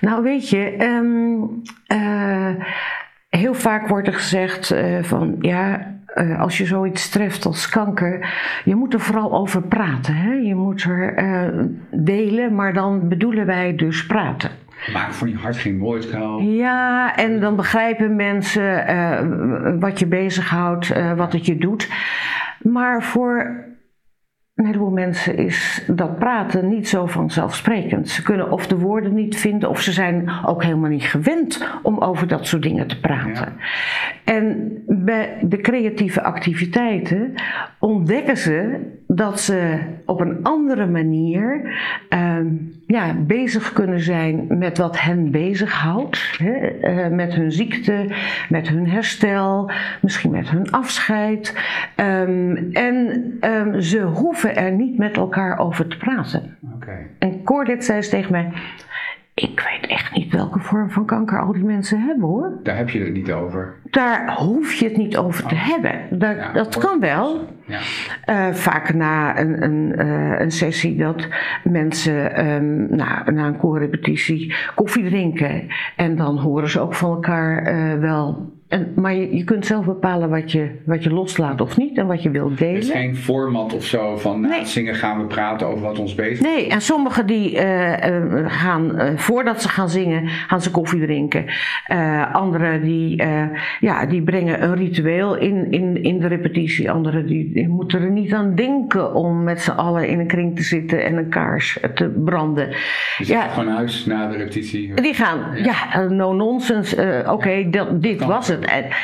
nou 0.00 0.22
weet 0.22 0.48
je, 0.48 0.76
ehm, 0.76 1.42
eh, 1.86 2.64
heel 3.28 3.54
vaak 3.54 3.88
wordt 3.88 4.06
er 4.06 4.14
gezegd 4.14 4.70
eh, 4.70 5.02
van 5.02 5.36
ja, 5.40 5.92
eh, 6.06 6.40
als 6.40 6.58
je 6.58 6.66
zoiets 6.66 7.08
treft 7.08 7.46
als 7.46 7.68
kanker, 7.68 8.32
je 8.64 8.74
moet 8.74 8.94
er 8.94 9.00
vooral 9.00 9.32
over 9.32 9.62
praten. 9.62 10.14
Hè? 10.14 10.32
Je 10.32 10.54
moet 10.54 10.82
er 10.82 11.14
delen, 11.90 12.54
maar 12.54 12.72
dan 12.72 13.08
bedoelen 13.08 13.46
wij 13.46 13.76
dus 13.76 14.06
praten. 14.06 14.50
Maak 14.92 15.12
van 15.12 15.28
je 15.28 15.36
hart 15.36 15.56
geen 15.56 15.78
moordkuil. 15.78 16.40
Ja, 16.40 17.16
en 17.16 17.40
dan 17.40 17.56
begrijpen 17.56 18.16
mensen 18.16 18.84
wat 19.80 19.98
je 19.98 20.06
bezighoudt, 20.06 21.14
wat 21.16 21.32
het 21.32 21.46
je 21.46 21.58
doet. 21.58 21.88
Maar 22.62 23.02
voor 23.02 23.64
een 24.62 24.68
heleboel 24.68 24.90
mensen 24.90 25.36
is 25.36 25.84
dat 25.86 26.18
praten 26.18 26.68
niet 26.68 26.88
zo 26.88 27.06
vanzelfsprekend. 27.06 28.08
Ze 28.08 28.22
kunnen 28.22 28.50
of 28.50 28.66
de 28.66 28.78
woorden 28.78 29.14
niet 29.14 29.36
vinden, 29.36 29.68
of 29.68 29.80
ze 29.80 29.92
zijn 29.92 30.30
ook 30.46 30.62
helemaal 30.62 30.90
niet 30.90 31.04
gewend 31.04 31.66
om 31.82 31.98
over 31.98 32.26
dat 32.26 32.46
soort 32.46 32.62
dingen 32.62 32.86
te 32.86 33.00
praten. 33.00 33.52
En 34.24 34.72
bij 34.86 35.38
de 35.42 35.56
creatieve 35.56 36.22
activiteiten 36.22 37.34
ontdekken 37.78 38.36
ze 38.36 38.80
dat 39.14 39.40
ze 39.40 39.78
op 40.06 40.20
een 40.20 40.38
andere 40.42 40.86
manier 40.86 41.74
ehm, 42.08 42.46
ja, 42.86 43.14
bezig 43.14 43.72
kunnen 43.72 44.00
zijn 44.00 44.44
met 44.48 44.78
wat 44.78 45.00
hen 45.00 45.30
bezighoudt. 45.30 46.34
Hè? 46.38 46.52
eh, 46.52 47.08
met 47.08 47.34
hun 47.34 47.52
ziekte, 47.52 48.06
met 48.48 48.68
hun 48.68 48.88
herstel, 48.88 49.70
misschien 50.00 50.30
met 50.30 50.50
hun 50.50 50.70
afscheid. 50.70 51.54
Ehm, 51.96 52.56
en 52.72 53.24
ehm, 53.40 53.80
ze 53.80 54.00
hoeven 54.00 54.56
er 54.56 54.72
niet 54.72 54.98
met 54.98 55.16
elkaar 55.16 55.58
over 55.58 55.86
te 55.86 55.96
praten. 55.96 56.56
En 57.18 57.42
Cordit 57.44 57.84
zei 57.84 57.96
eens 57.96 58.08
tegen 58.08 58.32
mij: 58.32 58.52
Ik 59.42 59.68
weet 59.80 59.90
echt 59.90 60.14
niet 60.14 60.32
welke 60.32 60.58
vorm 60.58 60.90
van 60.90 61.04
kanker 61.06 61.40
al 61.40 61.52
die 61.52 61.64
mensen 61.64 62.00
hebben 62.00 62.28
hoor. 62.28 62.58
Daar 62.62 62.76
heb 62.76 62.90
je 62.90 62.98
het 63.00 63.12
niet 63.12 63.32
over. 63.32 63.74
Daar 63.90 64.34
hoef 64.36 64.72
je 64.72 64.84
het 64.84 64.96
niet 64.96 65.16
over 65.16 65.46
te 65.46 65.54
Oh. 65.54 65.68
hebben. 65.68 66.18
Ja, 66.36 66.52
dat 66.52 66.74
hoor. 66.74 66.84
kan 66.84 67.00
wel. 67.00 67.48
Ja. 67.66 67.78
Eh, 68.24 68.54
vaak 68.54 68.94
na 68.94 69.38
een, 69.40 69.62
een, 69.62 69.94
eh, 69.96 70.40
een 70.40 70.50
sessie 70.50 70.96
dat 70.96 71.26
mensen 71.64 72.34
ehm, 72.34 72.96
na, 72.96 73.30
na 73.30 73.46
een 73.46 73.56
koorrepetitie 73.56 74.54
koffie 74.74 75.04
drinken. 75.04 75.66
En 75.96 76.16
dan 76.16 76.38
horen 76.38 76.70
ze 76.70 76.80
ook 76.80 76.94
van 76.94 77.10
elkaar 77.10 77.62
eh, 77.62 77.98
wel. 77.98 78.52
En, 78.72 78.92
maar 78.96 79.14
je, 79.14 79.36
je 79.36 79.44
kunt 79.44 79.66
zelf 79.66 79.84
bepalen 79.84 80.28
wat 80.30 80.52
je, 80.52 80.70
wat 80.86 81.02
je 81.02 81.10
loslaat 81.12 81.60
of 81.60 81.76
niet 81.76 81.98
en 81.98 82.06
wat 82.06 82.22
je 82.22 82.30
wilt 82.30 82.60
Er 82.60 82.72
is 82.76 82.86
delen. 82.86 83.00
geen 83.02 83.16
format 83.16 83.74
of 83.74 83.84
zo 83.84 84.16
van 84.16 84.40
na 84.40 84.58
het 84.58 84.68
zingen 84.68 84.94
gaan 84.94 85.18
we 85.18 85.24
praten 85.26 85.66
over 85.66 85.82
wat 85.82 85.98
ons 85.98 86.14
bezig 86.14 86.40
Nee, 86.46 86.68
en 86.68 86.80
sommigen 86.80 87.26
die 87.26 87.58
eh, 87.58 88.16
eh, 88.16 88.22
gaan, 88.46 88.96
eh, 88.98 89.16
voordat 89.16 89.62
ze 89.62 89.68
gaan 89.68 89.88
zingen, 89.88 90.28
gaan 90.28 90.60
ze 90.62 90.70
koffie 90.70 91.00
drinken. 91.00 91.44
Eh 91.86 92.34
anderen 92.34 92.82
die, 92.82 93.22
ja, 93.80 94.06
die 94.06 94.22
brengen 94.22 94.62
een 94.62 94.74
ritueel 94.74 95.36
in, 95.36 95.70
in, 95.70 96.02
in 96.02 96.18
de 96.20 96.26
repetitie. 96.26 96.90
Anderen 96.90 97.26
die, 97.26 97.50
die 97.52 97.68
moeten 97.68 98.02
er 98.02 98.10
niet 98.10 98.32
aan 98.32 98.54
denken 98.54 99.14
om 99.14 99.42
met 99.42 99.60
z'n 99.60 99.70
allen 99.70 100.08
in 100.08 100.18
een 100.18 100.26
kring 100.26 100.56
te 100.56 100.62
zitten 100.62 101.04
en 101.04 101.16
een 101.16 101.28
kaars 101.28 101.78
te 101.94 102.08
branden. 102.24 102.68
Dus 103.18 103.28
Ja. 103.28 103.42
ja. 103.44 103.48
gewoon 103.48 103.68
huis 103.74 104.06
na 104.06 104.26
de 104.28 104.36
repetitie. 104.36 104.94
Die 104.94 105.14
gaan, 105.14 105.38
ja, 105.62 106.00
no 106.08 106.32
nonsense, 106.34 107.24
oké, 107.30 107.70
dat- 107.70 108.02
dit 108.02 108.24
was 108.24 108.48
het. 108.48 108.61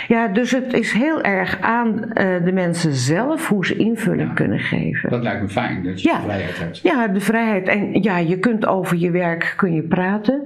Ja, 0.08 0.28
dus 0.28 0.50
het 0.50 0.72
is 0.72 0.92
heel 0.92 1.22
erg 1.22 1.60
aan 1.60 2.12
eh, 2.12 2.44
de 2.44 2.52
mensen 2.52 2.92
zelf 2.92 3.48
hoe 3.48 3.66
ze 3.66 3.76
invulling 3.76 4.28
Ja. 4.28 4.34
kunnen 4.34 4.58
geven. 4.58 5.10
Dat 5.10 5.22
lijkt 5.22 5.42
me 5.42 5.48
fijn, 5.48 5.82
dat 5.82 6.02
je 6.02 6.08
Ja. 6.08 6.16
de 6.18 6.22
vrijheid 6.24 6.58
hebt. 6.58 6.78
Ja, 6.82 7.08
de 7.08 7.20
vrijheid. 7.20 7.68
En 7.68 8.02
ja, 8.02 8.18
je 8.18 8.38
kunt 8.38 8.66
over 8.66 8.96
je 8.96 9.10
werk 9.10 9.52
kun 9.56 9.74
je 9.74 9.82
praten, 9.82 10.42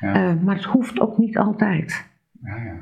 Ja. 0.00 0.14
eh, 0.14 0.32
maar 0.42 0.54
het 0.54 0.64
hoeft 0.64 1.00
ook 1.00 1.18
niet 1.18 1.38
altijd. 1.38 2.04
Ja, 2.42 2.56
ja. 2.56 2.74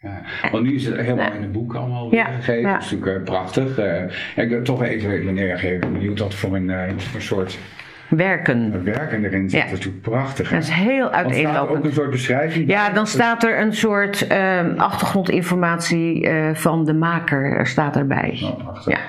Ja. 0.00 0.20
Want 0.50 0.64
nu 0.64 0.74
is 0.74 0.86
het 0.86 0.96
helemaal 0.96 1.32
in 1.32 1.42
het 1.42 1.52
boek 1.52 1.74
allemaal 1.74 2.10
weergegeven. 2.10 2.60
ja. 2.60 2.72
Dat 2.72 2.82
is 2.82 2.90
natuurlijk 2.90 3.18
eh, 3.18 3.24
prachtig. 3.24 3.78
Eh, 3.78 4.02
ik 4.44 4.48
wil 4.48 4.62
toch 4.62 4.82
even 4.82 5.36
even 5.38 5.80
benieuwd 5.92 6.18
wat 6.18 6.34
voor 6.34 6.56
een, 6.56 6.70
voor 7.00 7.14
een 7.14 7.22
soort 7.22 7.58
Werken. 8.08 8.84
werken 8.84 9.24
erin 9.24 9.50
zit. 9.50 9.60
Ja. 9.60 9.64
Dat 9.66 9.78
is 9.78 9.78
natuurlijk 9.78 10.02
prachtig. 10.02 10.48
hè? 10.50 10.54
Dat 10.56 10.64
is 10.64 10.70
heel 10.74 11.10
Want 11.10 11.14
staat 11.14 11.24
er 11.24 11.30
ook 11.30 11.34
een 11.34 11.54
uiteenlopend. 11.54 11.94
soort 11.94 12.10
beschrijving? 12.10 12.68
Ja, 12.70 12.90
dan 12.90 13.06
staat 13.06 13.44
er 13.44 13.60
een 13.60 13.72
soort 13.74 14.26
eh, 14.26 14.60
achtergrondinformatie 14.76 16.28
eh, 16.28 16.54
van 16.54 16.84
de 16.84 16.94
maker 16.94 17.52
er 17.56 17.66
staat 17.66 17.96
erbij. 17.96 18.40
Oh, 18.42 18.56
prachtig. 18.64 18.92
Ja, 18.92 19.00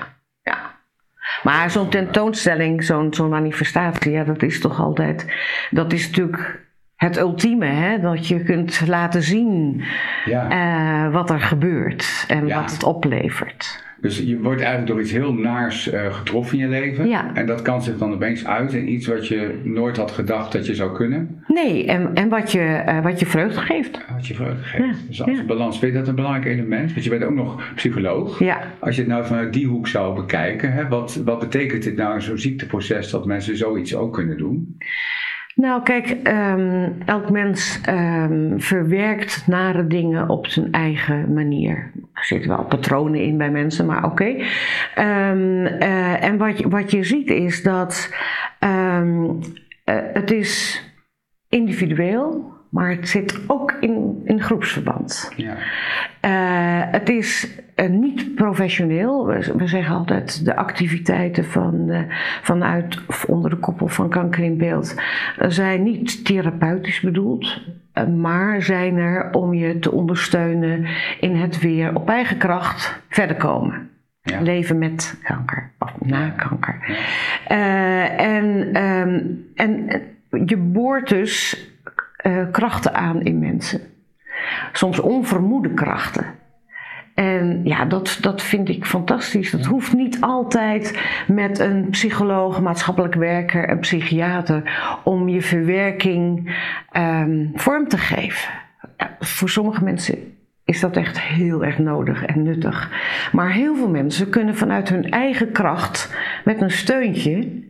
ja. 0.42 0.58
Maar 1.42 1.70
zo'n 1.70 1.88
tentoonstelling, 1.88 2.84
zo'n 2.84 3.14
zo'n 3.14 3.28
manifestatie, 3.28 4.12
ja, 4.12 4.24
dat 4.24 4.42
is 4.42 4.60
toch 4.60 4.80
altijd. 4.80 5.26
Dat 5.70 5.92
is 5.92 6.06
natuurlijk 6.06 6.66
het 6.96 7.18
ultieme, 7.18 7.66
hè? 7.66 8.00
dat 8.00 8.28
je 8.28 8.42
kunt 8.42 8.82
laten 8.86 9.22
zien 9.22 9.82
Ja. 10.24 10.48
eh, 11.06 11.12
wat 11.12 11.30
er 11.30 11.40
gebeurt 11.40 12.24
en 12.28 12.46
Ja. 12.46 12.60
wat 12.60 12.70
het 12.72 12.82
oplevert. 12.84 13.86
Dus 14.00 14.18
je 14.18 14.38
wordt 14.40 14.60
eigenlijk 14.60 14.90
door 14.90 15.00
iets 15.00 15.12
heel 15.12 15.32
naars 15.34 15.90
eh, 15.90 16.14
getroffen 16.14 16.58
in 16.58 16.64
je 16.64 16.70
leven. 16.70 17.08
Ja. 17.08 17.34
En 17.34 17.46
dat 17.46 17.62
kan 17.62 17.82
zich 17.82 17.98
dan 17.98 18.12
opeens 18.12 18.46
uit 18.46 18.72
in 18.72 18.92
iets 18.92 19.06
wat 19.06 19.28
je 19.28 19.60
nooit 19.64 19.96
had 19.96 20.10
gedacht 20.10 20.52
dat 20.52 20.66
je 20.66 20.74
zou 20.74 20.92
kunnen. 20.92 21.42
Nee, 21.46 21.86
en, 21.86 22.14
en 22.14 22.28
wat, 22.28 22.52
je, 22.52 22.60
eh, 22.60 23.02
wat 23.02 23.20
je 23.20 23.26
vreugde 23.26 23.60
geeft. 23.60 23.98
Wat 24.12 24.26
je 24.26 24.34
vreugde 24.34 24.62
geeft. 24.62 24.98
Ja, 24.98 25.06
Dus 25.08 25.22
als 25.22 25.36
ja. 25.36 25.44
balans, 25.44 25.78
vind 25.78 25.92
je 25.92 25.98
dat 25.98 26.08
een 26.08 26.14
belangrijk 26.14 26.46
element? 26.46 26.92
Want 26.92 27.04
je 27.04 27.10
bent 27.10 27.24
ook 27.24 27.34
nog 27.34 27.72
psycholoog. 27.74 28.38
Ja. 28.38 28.60
Als 28.78 28.94
je 28.94 29.00
het 29.00 29.10
nou 29.10 29.26
vanuit 29.26 29.52
die 29.52 29.66
hoek 29.66 29.88
zou 29.88 30.14
bekijken, 30.14 30.72
hè, 30.72 30.88
wat, 30.88 31.20
wat 31.24 31.38
betekent 31.38 31.82
dit 31.82 31.96
nou 31.96 32.14
in 32.14 32.22
zo'n 32.22 32.38
ziekteproces 32.38 33.10
dat 33.10 33.26
mensen 33.26 33.56
zoiets 33.56 33.94
ook 33.94 34.12
kunnen 34.12 34.36
doen? 34.36 34.76
Nou, 35.58 35.82
kijk, 35.82 36.16
ehm, 36.22 36.90
elk 37.04 37.30
mens 37.30 37.80
ehm, 37.82 38.58
verwerkt 38.58 39.46
nare 39.46 39.86
dingen 39.86 40.28
op 40.28 40.46
zijn 40.46 40.72
eigen 40.72 41.32
manier. 41.32 41.92
Er 42.12 42.24
zitten 42.24 42.48
wel 42.50 42.64
patronen 42.64 43.22
in 43.22 43.36
bij 43.36 43.50
mensen, 43.50 43.86
maar 43.86 44.04
oké. 44.04 44.36
Ehm, 44.94 45.66
eh, 45.66 46.24
en 46.24 46.36
wat 46.36 46.58
je, 46.58 46.68
wat 46.68 46.90
je 46.90 47.04
ziet 47.04 47.30
is 47.30 47.62
dat 47.62 48.14
eh, 48.58 49.02
het 50.12 50.30
is 50.30 50.82
individueel, 51.48 52.52
maar 52.70 52.90
het 52.90 53.08
zit 53.08 53.40
ook 53.46 53.76
in, 53.80 54.20
in 54.24 54.42
groepsverband. 54.42 55.32
Ja. 55.36 55.56
Eh, 56.20 56.92
het 56.92 57.08
is 57.08 57.58
eh, 57.78 57.88
niet 57.88 58.34
professioneel. 58.34 59.26
We, 59.26 59.52
we 59.56 59.66
zeggen 59.66 59.94
altijd 59.94 60.44
de 60.44 60.56
activiteiten 60.56 61.44
van, 61.44 61.90
eh, 61.90 62.00
vanuit 62.42 63.06
of 63.06 63.24
onder 63.24 63.50
de 63.50 63.56
koepel 63.56 63.88
van 63.88 64.08
kanker 64.08 64.44
in 64.44 64.56
beeld 64.56 64.94
eh, 65.38 65.48
zijn 65.48 65.82
niet 65.82 66.24
therapeutisch 66.24 67.00
bedoeld. 67.00 67.60
maar 68.16 68.62
zijn 68.62 68.96
er 68.96 69.32
om 69.32 69.54
je 69.54 69.78
te 69.78 69.92
ondersteunen 69.92 70.86
in 71.20 71.36
het 71.36 71.60
weer 71.60 71.94
op 71.94 72.08
eigen 72.08 72.36
kracht 72.36 73.00
verder 73.08 73.36
komen. 73.36 73.90
Ja. 74.22 74.40
Leven 74.40 74.78
met 74.78 75.18
kanker 75.22 75.70
of 75.78 75.92
na 76.00 76.28
kanker. 76.28 76.98
En, 78.16 78.72
ehm, 78.72 79.20
en 79.54 80.02
je 80.46 80.56
boort 80.56 81.08
dus 81.08 81.66
krachten 82.50 82.94
aan 82.94 83.22
in 83.22 83.38
mensen. 83.38 83.80
Soms 84.72 84.98
onvermoede 84.98 85.74
krachten. 85.74 86.37
En 87.18 87.60
ja, 87.64 87.84
dat, 87.84 88.18
dat 88.20 88.42
vind 88.42 88.68
ik 88.68 88.84
fantastisch. 88.84 89.50
Dat 89.50 89.64
hoeft 89.64 89.92
niet 89.92 90.20
altijd 90.20 91.02
met 91.26 91.58
een 91.58 91.88
psycholoog, 91.90 92.60
maatschappelijk 92.60 93.14
werker, 93.14 93.70
een 93.70 93.78
psychiater 93.78 94.62
om 95.04 95.28
je 95.28 95.42
verwerking 95.42 96.56
ehm, 96.90 97.46
vorm 97.54 97.88
te 97.88 97.98
geven. 97.98 98.50
Voor 99.18 99.48
sommige 99.48 99.84
mensen 99.84 100.36
is 100.64 100.80
dat 100.80 100.96
echt 100.96 101.20
heel 101.20 101.64
erg 101.64 101.78
nodig 101.78 102.24
en 102.24 102.42
nuttig. 102.42 102.90
Maar 103.32 103.52
heel 103.52 103.76
veel 103.76 103.90
mensen 103.90 104.30
kunnen 104.30 104.56
vanuit 104.56 104.88
hun 104.88 105.10
eigen 105.10 105.52
kracht 105.52 106.16
met 106.44 106.60
een 106.60 106.70
steuntje 106.70 107.62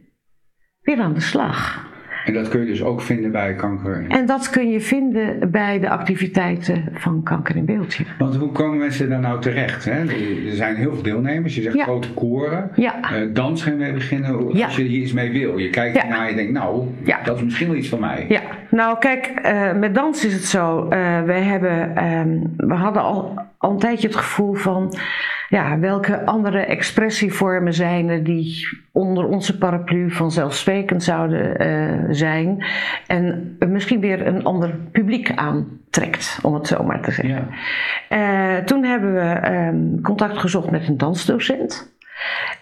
weer 0.80 1.00
aan 1.00 1.14
de 1.14 1.20
slag. 1.20 1.87
En 2.28 2.34
dat 2.34 2.48
kun 2.48 2.60
je 2.60 2.66
dus 2.66 2.82
ook 2.82 3.00
vinden 3.00 3.30
bij 3.30 3.54
kanker. 3.54 4.04
En 4.08 4.26
dat 4.26 4.50
kun 4.50 4.70
je 4.70 4.80
vinden 4.80 5.50
bij 5.50 5.78
de 5.80 5.88
activiteiten 5.90 6.84
van 6.92 7.22
Kanker 7.22 7.56
in 7.56 7.64
Beeldje. 7.64 8.04
Want 8.18 8.36
hoe 8.36 8.52
komen 8.52 8.78
mensen 8.78 9.08
daar 9.08 9.20
nou 9.20 9.40
terecht? 9.40 9.84
Hè? 9.84 10.00
Er 10.48 10.54
zijn 10.54 10.76
heel 10.76 10.92
veel 10.94 11.02
deelnemers. 11.02 11.54
Je 11.54 11.62
zegt 11.62 11.74
Ja. 11.76 11.82
grote 11.84 12.12
koren. 12.12 12.70
Ja. 12.74 12.94
Eh, 13.02 13.22
dans 13.32 13.62
gaan 13.62 13.76
we 13.76 13.92
beginnen. 13.92 14.56
Ja. 14.56 14.64
Als 14.64 14.76
je 14.76 14.82
hier 14.82 15.00
iets 15.02 15.12
mee 15.12 15.30
wil. 15.32 15.58
Je 15.58 15.70
kijkt 15.70 15.96
ernaar 15.96 16.22
en 16.24 16.30
je 16.30 16.34
denkt, 16.36 16.52
nou, 16.52 16.86
Ja. 17.04 17.18
dat 17.24 17.36
is 17.36 17.42
misschien 17.42 17.66
wel 17.68 17.76
iets 17.76 17.88
van 17.88 18.00
mij. 18.00 18.24
Ja, 18.28 18.40
nou 18.70 18.98
kijk, 18.98 19.26
eh, 19.42 19.72
met 19.74 19.94
dans 19.94 20.24
is 20.24 20.32
het 20.32 20.44
zo. 20.44 20.86
eh 20.88 21.22
wij 21.22 21.42
hebben, 21.42 21.96
ehm, 21.96 22.38
we 22.56 22.74
hadden 22.74 23.02
al, 23.02 23.38
al 23.58 23.70
een 23.70 23.78
tijdje 23.78 24.06
het 24.06 24.16
gevoel 24.16 24.54
van, 24.54 24.94
ja, 25.48 25.78
welke 25.78 26.24
andere 26.24 26.58
expressievormen 26.58 27.74
zijn 27.74 28.08
er 28.08 28.24
die 28.24 28.68
onder 28.92 29.26
onze 29.26 29.58
paraplu 29.58 30.10
vanzelfsprekend 30.10 31.02
zouden 31.02 31.58
eh, 31.58 32.04
zijn 32.10 32.64
en 33.06 33.56
misschien 33.68 34.00
weer 34.00 34.26
een 34.26 34.44
ander 34.44 34.70
publiek 34.92 35.32
aantrekt, 35.34 36.38
om 36.42 36.54
het 36.54 36.66
zo 36.66 36.84
maar 36.84 37.00
te 37.00 37.10
zeggen. 37.10 37.34
Ja. 37.34 37.48
Eh, 38.08 38.64
toen 38.64 38.84
hebben 38.84 39.14
we 39.14 39.20
ehm, 39.20 40.00
contact 40.02 40.38
gezocht 40.38 40.70
met 40.70 40.88
een 40.88 40.98
dansdocent. 40.98 41.96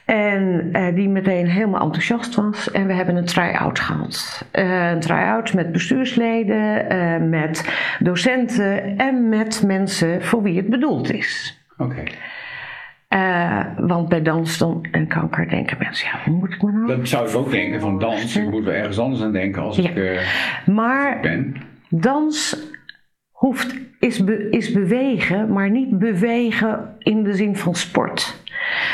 En 0.05 0.69
eh, 0.73 0.95
die 0.95 1.09
meteen 1.09 1.47
helemaal 1.47 1.83
enthousiast 1.83 2.35
was. 2.35 2.71
En 2.71 2.87
we 2.87 2.93
hebben 2.93 3.17
een 3.17 3.25
try-out 3.25 3.81
gehad. 3.81 4.45
Eh, 4.51 4.91
een 4.91 5.01
try-out 5.01 5.55
met 5.55 5.73
bestuursleden, 5.73 7.29
met 7.29 7.69
docenten 7.99 8.99
en 8.99 9.29
met 9.29 9.63
mensen 9.67 10.23
voor 10.23 10.43
wie 10.43 10.57
het 10.57 10.71
bedoeld 10.71 11.13
is. 11.13 11.61
Oké. 11.77 12.03
Eh, 13.09 13.65
want 13.79 14.09
bij 14.09 14.23
dans 14.23 14.59
dan 14.59 14.87
en 14.91 15.07
kanker 15.07 15.49
denken 15.49 15.77
mensen, 15.79 16.09
ja, 16.13 16.21
hoe 16.31 16.39
moet 16.39 16.53
ik 16.53 16.63
me 16.63 16.73
nou... 16.73 16.87
Dat 16.87 17.09
zou 17.09 17.29
ik 17.29 17.35
ook 17.37 17.51
denken 17.51 17.81
van 17.81 17.99
dans. 17.99 18.37
Ik 18.37 18.51
moet 18.51 18.65
wel 18.65 18.75
ergens 18.75 18.99
anders 18.99 19.23
aan 19.23 19.33
denken 19.33 19.63
als 19.63 19.77
Ja. 19.77 19.89
ik 19.91 19.97
eh, 19.97 20.21
Maar 20.67 21.21
ben. 21.21 21.57
Dans 21.89 22.59
hoeft, 23.31 23.75
is, 23.99 24.25
be- 24.25 24.51
is 24.51 24.73
bewegen, 24.73 25.53
maar 25.53 25.71
niet 25.71 25.99
bewegen 25.99 26.95
in 26.99 27.23
de 27.25 27.35
zin 27.35 27.57
van 27.57 27.75
sport. 27.75 28.43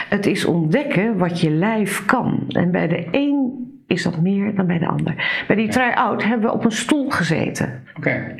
Het 0.08 0.26
is 0.26 0.44
ontdekken 0.44 1.18
wat 1.18 1.40
je 1.40 1.50
lijf 1.50 2.04
kan. 2.04 2.44
En 2.48 2.70
bij 2.70 2.88
de 2.88 3.08
een 3.10 3.60
is 3.92 4.02
dat 4.02 4.20
meer 4.20 4.54
dan 4.54 4.66
bij 4.66 4.78
de 4.78 4.86
ander. 4.86 5.44
Bij 5.46 5.56
die 5.56 5.68
try-out 5.68 6.24
hebben 6.24 6.46
we 6.46 6.52
op 6.52 6.64
een 6.64 6.72
stoel 6.72 7.10
gezeten. 7.10 7.82
Oké. 7.96 8.34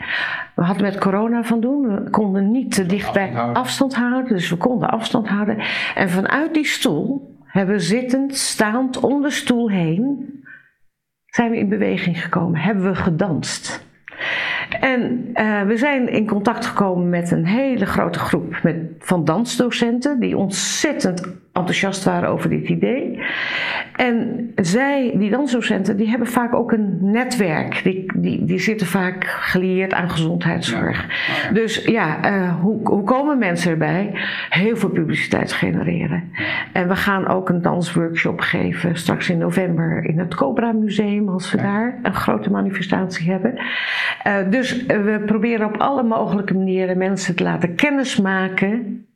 We 0.55 0.63
hadden 0.63 0.83
met 0.83 0.99
corona 0.99 1.43
van 1.43 1.61
doen. 1.61 1.95
We 1.95 2.11
konden 2.11 2.51
niet 2.51 2.75
te 2.75 2.87
dicht 2.87 3.13
bij 3.13 3.23
Afstand 3.23 3.37
houden. 3.37 3.63
afstand 3.63 3.95
houden. 3.95 4.33
Dus 4.33 4.51
we 4.51 4.57
konden 4.57 4.91
afstand 4.91 5.29
houden. 5.29 5.59
En 5.95 6.11
vanuit 6.11 6.55
die 6.55 6.67
stoel 6.67 7.37
hebben 7.45 7.75
we 7.75 7.81
zittend, 7.81 8.37
staand 8.37 9.01
om 9.01 9.23
de 9.23 9.31
stoel 9.31 9.71
heen... 9.71 10.29
zijn 11.27 11.51
we 11.51 11.59
in 11.59 11.69
beweging 11.69 12.23
gekomen. 12.23 12.61
Hebben 12.61 12.85
we 12.85 12.95
gedanst. 12.95 13.87
En 14.81 15.31
eh, 15.35 15.63
we 15.63 15.77
zijn 15.77 16.09
in 16.09 16.27
contact 16.27 16.67
gekomen 16.67 17.09
met 17.09 17.31
een 17.31 17.47
hele 17.47 17.87
grote 17.87 18.19
groep 18.19 18.59
met, 18.63 18.77
van 18.99 19.25
dansdocenten... 19.25 20.21
die 20.21 20.37
ontzettend 20.37 21.41
enthousiast 21.53 22.05
waren 22.05 22.29
over 22.29 22.51
dit 22.51 22.69
idee. 22.69 23.21
En 23.97 24.51
zij, 24.55 25.13
die 25.15 25.31
dansdocenten, 25.31 25.97
die 25.97 26.09
hebben 26.09 26.29
vaak 26.29 26.55
ook 26.55 26.73
een 26.73 26.99
netwerk. 27.01 27.81
Die, 27.85 28.13
die, 28.17 28.45
die 28.45 28.59
zitten 28.59 28.87
vaak 28.87 29.25
gelieerd 29.25 29.93
aan 29.93 30.11
gezondheidszorg. 30.11 30.97
Ja. 30.97 31.05
Oh, 31.05 31.45
ja. 31.45 31.53
Dus 31.53 31.85
ja, 31.85 32.33
uh, 32.33 32.61
hoe, 32.61 32.89
hoe 32.89 33.05
komen 33.05 33.39
mensen 33.39 33.71
erbij? 33.71 34.11
Heel 34.49 34.77
veel 34.77 34.89
publiciteit 34.89 35.53
genereren. 35.53 36.31
En 36.73 36.89
we 36.89 36.97
gaan 36.97 37.29
ook 37.29 37.49
een 37.49 37.63
dansworkshop 37.63 38.41
geven 38.41 38.97
straks 38.97 39.31
in 39.31 39.39
november 39.39 40.05
in 40.05 40.19
het 40.19 40.35
Cobra 40.35 40.73
Museum, 40.73 41.29
als 41.29 41.51
we 41.51 41.57
daar 41.57 41.99
een 42.03 42.15
grote 42.15 42.51
manifestatie 42.51 43.31
hebben. 43.31 43.55
Uh, 44.27 44.35
dus 44.51 44.62
we 44.71 45.23
proberen 45.27 45.67
op 45.67 45.77
alle 45.77 46.03
mogelijke 46.03 46.55
manieren 46.55 46.99
mensen 46.99 47.37
te 47.37 47.43
laten 47.43 47.75
kennismaken 47.75 49.07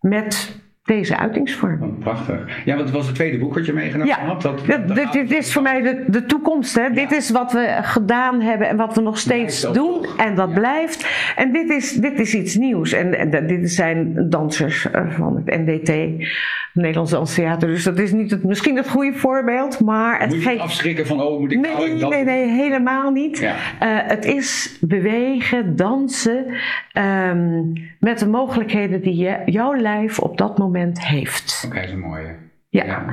met 0.00 0.62
deze 0.84 1.16
uitingsvorm. 1.16 1.82
Oh, 1.82 1.98
prachtig. 1.98 2.64
Ja, 2.64 2.76
wat 2.76 2.90
was 2.90 3.06
het 3.06 3.14
tweede 3.14 3.38
boek 3.38 3.54
wat 3.54 3.66
je 3.66 3.72
meegenomen 3.72 4.14
ja, 4.16 4.24
had? 4.24 4.42
Dat, 4.42 4.66
dat, 4.66 4.94
dit, 4.94 5.12
dit 5.12 5.32
is 5.32 5.52
voor 5.52 5.62
mij 5.62 5.82
de, 5.82 6.04
de 6.06 6.24
toekomst. 6.24 6.74
Hè? 6.74 6.82
Ja. 6.82 6.88
Dit 6.88 7.12
is 7.12 7.30
wat 7.30 7.52
we 7.52 7.78
gedaan 7.82 8.40
hebben 8.40 8.68
en 8.68 8.76
wat 8.76 8.94
we 8.94 9.00
nog 9.00 9.18
steeds 9.18 9.72
doen. 9.72 10.06
En 10.16 10.34
dat 10.34 10.54
blijft. 10.54 11.08
En 11.36 11.52
dit 11.52 11.70
is, 11.70 11.92
dit 11.92 12.18
is 12.18 12.34
iets 12.34 12.54
nieuws. 12.54 12.92
En, 12.92 13.32
en 13.32 13.46
dit 13.46 13.70
zijn 13.70 14.30
dansers 14.30 14.86
van 15.08 15.42
het 15.44 15.66
NDT, 15.66 15.88
het 15.88 16.28
Nederlands 16.72 17.10
Danstheater. 17.10 17.68
Dus 17.68 17.84
dat 17.84 17.98
is 17.98 18.12
niet 18.12 18.30
het, 18.30 18.44
misschien 18.44 18.76
het 18.76 18.88
goede 18.88 19.12
voorbeeld. 19.12 19.80
Maar 19.80 20.20
het 20.20 20.28
moet 20.28 20.42
je 20.42 20.48
geeft... 20.48 20.60
afschrikken 20.60 21.06
van, 21.06 21.22
oh, 21.22 21.40
moet 21.40 21.52
ik 21.52 21.60
nee, 21.60 21.98
dat 21.98 22.10
Nee, 22.10 22.24
nee, 22.24 22.46
helemaal 22.46 23.10
niet. 23.10 23.42
Uh, 23.42 23.50
het 23.80 24.24
is 24.24 24.78
bewegen, 24.80 25.76
dansen. 25.76 26.46
Um, 26.92 27.72
met 28.00 28.18
de 28.18 28.28
mogelijkheden 28.28 29.02
die 29.02 29.16
je, 29.16 29.42
jouw 29.46 29.74
lijf 29.74 30.18
op 30.18 30.38
dat 30.38 30.58
moment 30.58 30.72
heeft. 30.98 31.62
Oké, 31.66 31.66
okay, 31.66 31.86
dat 31.86 31.96
is 31.96 32.02
een 32.02 32.08
mooie. 32.08 32.34
Ja, 32.68 32.84
ja 32.84 33.04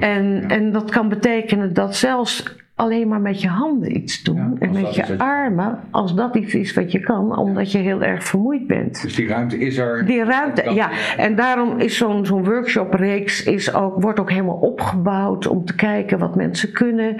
en, 0.00 0.40
ja. 0.40 0.48
en 0.48 0.72
dat 0.72 0.90
kan 0.90 1.08
betekenen 1.08 1.74
dat 1.74 1.96
zelfs 1.96 2.56
alleen 2.76 3.08
maar 3.08 3.20
met 3.20 3.40
je 3.40 3.48
handen 3.48 3.96
iets 3.96 4.22
doen 4.22 4.36
ja, 4.36 4.52
en 4.58 4.72
met 4.72 4.94
je 4.94 5.18
armen, 5.18 5.80
als 5.90 6.14
dat 6.14 6.36
iets 6.36 6.54
is 6.54 6.74
wat 6.74 6.92
je 6.92 7.00
kan, 7.00 7.36
omdat 7.36 7.72
je 7.72 7.78
heel 7.78 8.02
erg 8.02 8.24
vermoeid 8.24 8.66
bent. 8.66 9.02
Dus 9.02 9.14
die 9.14 9.28
ruimte 9.28 9.58
is 9.58 9.76
er. 9.76 10.06
Die 10.06 10.24
ruimte, 10.24 10.70
ja. 10.74 10.90
En 11.16 11.34
daarom 11.36 11.78
is 11.78 11.96
zo'n 11.96 12.26
zo'n 12.26 12.44
workshopreeks 12.44 13.42
is 13.44 13.74
ook, 13.74 14.02
wordt 14.02 14.20
ook 14.20 14.30
helemaal 14.30 14.56
opgebouwd 14.56 15.46
om 15.46 15.64
te 15.64 15.74
kijken 15.74 16.18
wat 16.18 16.34
mensen 16.34 16.72
kunnen, 16.72 17.16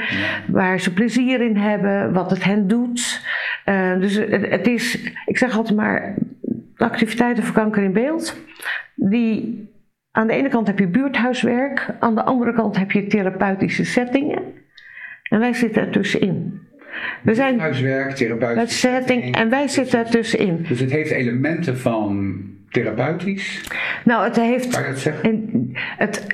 waar 0.46 0.80
ze 0.80 0.92
plezier 0.92 1.40
in 1.40 1.56
hebben, 1.56 2.12
wat 2.12 2.30
het 2.30 2.44
hen 2.44 2.68
doet. 2.68 3.24
Uh, 3.66 4.00
dus 4.00 4.14
het, 4.14 4.50
het 4.50 4.66
is, 4.66 5.12
ik 5.26 5.38
zeg 5.38 5.56
altijd 5.56 5.76
maar, 5.76 6.14
de 6.76 6.84
activiteiten 6.84 7.44
voor 7.44 7.54
kanker 7.54 7.82
in 7.82 7.92
beeld, 7.92 8.36
die 8.94 9.68
aan 10.16 10.26
de 10.26 10.32
ene 10.32 10.49
kant 10.49 10.66
heb 10.66 10.78
je 10.78 10.87
buurthuiswerk, 10.88 11.88
aan 11.99 12.14
de 12.14 12.23
andere 12.23 12.52
kant 12.52 12.76
heb 12.76 12.90
je 12.90 13.06
therapeutische 13.06 13.85
settingen. 13.85 14.42
En 15.23 15.38
wij 15.38 15.52
zitten 15.52 15.82
ertussenin. 15.82 16.61
We 17.23 17.35
zijn 17.35 17.61
huiswerk, 17.61 18.11
therapeutische 18.14 18.78
setting 18.78 19.35
en 19.35 19.50
wij 19.50 19.68
zitten 19.68 19.99
ertussenin. 19.99 20.64
Dus 20.68 20.80
het 20.80 20.90
heeft 20.90 21.11
elementen 21.11 21.78
van 21.78 22.37
therapeutisch. 22.70 23.68
Nou, 24.04 24.25
het 24.25 24.37
heeft 24.37 24.68
Kan 24.68 24.82
je 24.82 24.88
dat 24.88 24.99
zeggen? 24.99 25.73
het 25.75 26.26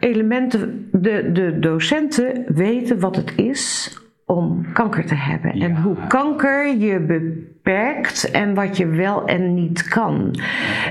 elementen. 0.00 0.88
De, 0.92 1.32
de 1.32 1.58
docenten 1.58 2.44
weten 2.48 3.00
wat 3.00 3.16
het 3.16 3.32
is 3.36 3.94
om 4.26 4.72
kanker 4.72 5.06
te 5.06 5.14
hebben. 5.14 5.58
Ja. 5.58 5.64
En 5.64 5.76
hoe 5.76 5.96
kanker 6.06 6.76
je 6.76 7.00
beperkt 7.00 8.30
en 8.30 8.54
wat 8.54 8.76
je 8.76 8.86
wel 8.86 9.26
en 9.26 9.54
niet 9.54 9.88
kan. 9.88 10.38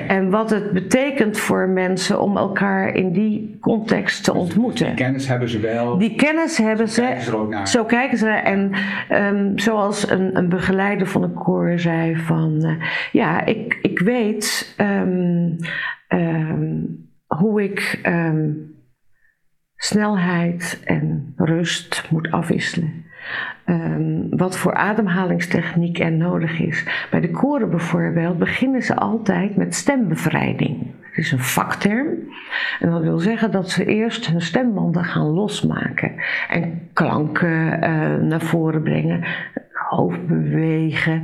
En 0.08 0.30
wat 0.30 0.50
het 0.50 0.72
betekent 0.72 1.38
voor 1.38 1.70
mensen 1.70 2.22
om 2.22 2.38
elkaar 2.38 2.96
in 2.96 3.12
die 3.12 3.58
context 3.60 4.24
te 4.24 4.34
ontmoeten. 4.34 4.86
Die 4.86 4.96
kennis 4.96 5.28
hebben 5.28 5.50
ze 5.50 5.60
wel. 5.60 5.98
Die 5.98 6.16
kennis 6.16 6.58
hebben 6.58 6.88
zo 6.88 6.94
ze. 6.94 7.02
Kijken 7.02 7.24
ze 7.24 7.38
ook 7.38 7.50
naar. 7.50 7.68
Zo 7.68 7.86
kijken 7.86 8.18
ze 8.18 8.26
naar. 8.26 8.44
En 8.44 8.72
um, 9.12 9.60
zoals 9.60 10.10
een, 10.10 10.38
een, 10.38 10.50
begeleider 10.50 11.08
van 11.08 11.22
de 11.22 11.30
koor 11.30 11.80
zei 11.80 12.16
van... 12.16 12.66
Uh, 12.66 12.84
ja, 13.12 13.46
ik, 13.46 13.80
ik 13.82 14.00
weet 14.00 14.76
um, 14.78 15.56
um, 16.10 17.10
hoe 17.28 17.64
ik 17.64 18.00
snelheid 19.76 20.82
en 20.84 21.34
rust 21.36 22.08
moet 22.10 22.32
afwisselen. 22.32 23.05
Um, 23.66 24.28
wat 24.30 24.58
voor 24.58 24.74
ademhalingstechniek 24.74 26.00
er 26.00 26.12
nodig 26.12 26.60
is. 26.60 27.08
Bij 27.12 27.20
de 27.20 27.32
koren 27.32 27.70
bijvoorbeeld 27.70 28.38
beginnen 28.38 28.82
ze 28.82 28.96
altijd 28.96 29.56
met 29.56 29.76
stembevrijding. 29.76 30.94
Het 31.02 31.18
is 31.18 31.32
een 31.32 31.40
vakterm. 31.40 32.08
En 32.80 32.90
dat 32.90 33.02
wil 33.02 33.18
zeggen 33.18 33.52
dat 33.52 33.70
ze 33.70 33.86
eerst 33.86 34.28
hun 34.28 34.42
stembanden 34.42 35.04
gaan 35.04 35.28
losmaken. 35.28 36.12
En 36.50 36.90
klanken 36.94 37.74
uh, 37.74 38.16
naar 38.16 38.42
voren 38.42 38.82
brengen. 38.84 39.24
Hoofd 39.74 40.28
bewegen. 40.28 41.24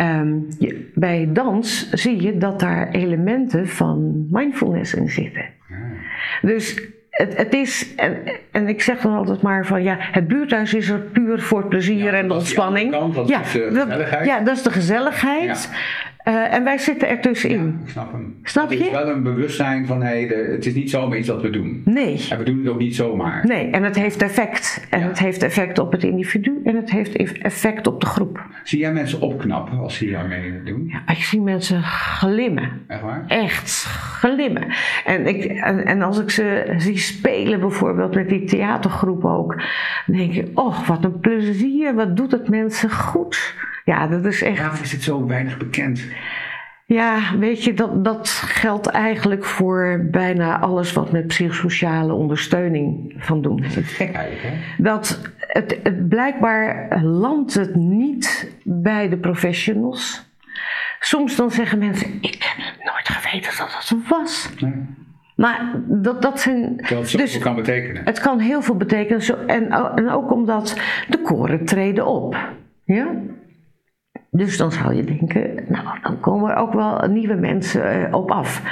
Um, 0.00 0.46
je, 0.58 0.90
bij 0.94 1.28
dans 1.32 1.90
zie 1.90 2.22
je 2.22 2.38
dat 2.38 2.60
daar 2.60 2.88
elementen 2.88 3.68
van 3.68 4.26
mindfulness 4.30 4.94
in 4.94 5.08
zitten. 5.08 5.44
Dus 6.42 6.88
het, 7.18 7.36
het, 7.36 7.54
is, 7.54 7.94
en, 7.96 8.16
en, 8.52 8.68
ik 8.68 8.82
zeg 8.82 9.00
dan 9.00 9.14
altijd 9.14 9.42
maar 9.42 9.66
van 9.66 9.82
ja, 9.82 9.96
het 9.98 10.28
buurthuis 10.28 10.74
is 10.74 10.88
er 10.88 10.98
puur 10.98 11.40
voor 11.40 11.66
plezier 11.66 12.04
ja, 12.04 12.12
en 12.12 12.28
de 12.28 12.34
ontspanning. 12.34 12.90
Kant, 12.90 13.14
dat 13.14 13.28
ja, 13.28 13.40
is 13.40 13.52
de 13.52 13.60
gezelligheid. 13.70 14.26
ja, 14.26 14.40
dat 14.40 14.56
is 14.56 14.62
de 14.62 14.70
gezelligheid. 14.70 15.68
Ja. 15.70 15.76
Uh, 16.28 16.54
en 16.54 16.64
wij 16.64 16.78
zitten 16.78 17.08
er 17.08 17.20
tussenin. 17.20 17.78
Ja, 17.78 17.84
ik 17.84 17.90
snap 17.90 18.12
hem. 18.12 18.36
Snap 18.42 18.70
je? 18.70 18.76
Het 18.76 18.86
is 18.86 18.92
wel 18.92 19.08
een 19.08 19.22
bewustzijn 19.22 19.86
van 19.86 20.02
hey, 20.02 20.26
de, 20.26 20.34
het 20.34 20.66
is 20.66 20.74
niet 20.74 20.90
zomaar 20.90 21.18
iets 21.18 21.28
wat 21.28 21.42
we 21.42 21.50
doen. 21.50 21.82
Nee. 21.84 22.26
En 22.30 22.38
we 22.38 22.44
doen 22.44 22.58
het 22.58 22.68
ook 22.68 22.78
niet 22.78 22.94
zomaar. 22.94 23.46
Nee, 23.46 23.70
en 23.70 23.82
het 23.82 23.96
heeft 23.96 24.22
effect. 24.22 24.86
En 24.90 25.02
het 25.02 25.18
heeft 25.18 25.42
effect 25.42 25.78
op 25.78 25.92
het 25.92 26.04
individu 26.04 26.60
en 26.64 26.76
het 26.76 26.90
heeft 26.90 27.16
effect 27.42 27.86
op 27.86 28.00
de 28.00 28.06
groep. 28.06 28.46
Zie 28.64 28.78
jij 28.78 28.92
mensen 28.92 29.20
opknappen 29.20 29.78
als 29.78 29.96
ze 29.96 30.04
hier 30.04 30.26
mee 30.28 30.62
doen? 30.64 30.84
Ja, 30.86 31.12
ik 31.12 31.22
zie 31.22 31.40
mensen 31.40 31.82
glimmen. 31.82 32.70
Echt 32.86 33.02
waar? 33.02 33.24
Echt 33.28 33.84
glimmen. 34.20 34.66
En, 35.04 35.26
ik, 35.26 35.44
en, 35.44 35.86
en 35.86 36.02
als 36.02 36.20
ik 36.20 36.30
ze 36.30 36.74
zie 36.76 36.98
spelen 36.98 37.60
bijvoorbeeld 37.60 38.14
met 38.14 38.28
die 38.28 38.44
theatergroep 38.44 39.24
ook, 39.24 39.54
dan 40.06 40.16
denk 40.16 40.32
ik, 40.32 40.58
oh 40.58 40.88
wat 40.88 41.04
een 41.04 41.20
plezier, 41.20 41.94
wat 41.94 42.16
doet 42.16 42.32
het 42.32 42.48
mensen 42.48 42.90
goed. 42.90 43.54
Ja, 43.88 44.06
dat 44.06 44.24
is 44.24 44.42
echt. 44.42 44.58
Waarom 44.58 44.82
is 44.82 44.92
het 44.92 45.02
zo 45.02 45.26
weinig 45.26 45.56
bekend? 45.56 46.04
Ja, 46.84 47.38
weet 47.38 47.64
je, 47.64 47.74
dat, 47.74 48.04
dat 48.04 48.28
geldt 48.28 48.86
eigenlijk 48.86 49.44
voor 49.44 50.08
bijna 50.10 50.58
alles 50.58 50.92
wat 50.92 51.12
met 51.12 51.26
psychosociale 51.26 52.12
ondersteuning 52.12 53.14
van 53.18 53.42
doen 53.42 53.60
Dat 53.60 53.76
is 53.76 53.92
gek 53.92 54.12
eigenlijk, 54.12 54.42
hè? 54.42 54.82
Dat 54.82 55.20
het, 55.38 55.78
het 55.82 56.08
blijkbaar 56.08 57.00
landt 57.02 57.54
het 57.54 57.74
niet 57.74 58.50
bij 58.64 59.08
de 59.08 59.16
professionals. 59.16 60.26
Soms 61.00 61.36
dan 61.36 61.50
zeggen 61.50 61.78
mensen, 61.78 62.18
ik 62.20 62.42
heb 62.42 62.84
nooit 62.84 63.08
geweten 63.08 63.58
dat 63.58 63.70
dat 63.70 63.84
zo 63.84 63.96
was. 64.08 64.50
Nee. 64.60 64.86
Maar 65.36 65.72
dat, 65.86 66.22
dat 66.22 66.40
zijn. 66.40 66.76
Dat 66.76 67.12
het 67.12 67.20
dus, 67.20 67.38
kan 67.38 67.54
betekenen. 67.54 68.04
Het 68.04 68.20
kan 68.20 68.38
heel 68.38 68.62
veel 68.62 68.76
betekenen. 68.76 69.22
Zo, 69.22 69.34
en, 69.46 69.70
en 69.70 70.10
ook 70.10 70.32
omdat 70.32 70.80
de 71.08 71.18
koren 71.22 71.64
treden 71.64 72.06
op. 72.06 72.36
Ja? 72.84 73.06
Dus 74.30 74.56
dan 74.56 74.72
zou 74.72 74.94
je 74.94 75.04
denken, 75.04 75.64
nou, 75.68 75.86
dan 76.02 76.20
komen 76.20 76.50
er 76.50 76.56
ook 76.56 76.72
wel 76.72 77.08
nieuwe 77.08 77.34
mensen 77.34 78.00
uh, 78.00 78.14
op 78.14 78.30
af. 78.30 78.62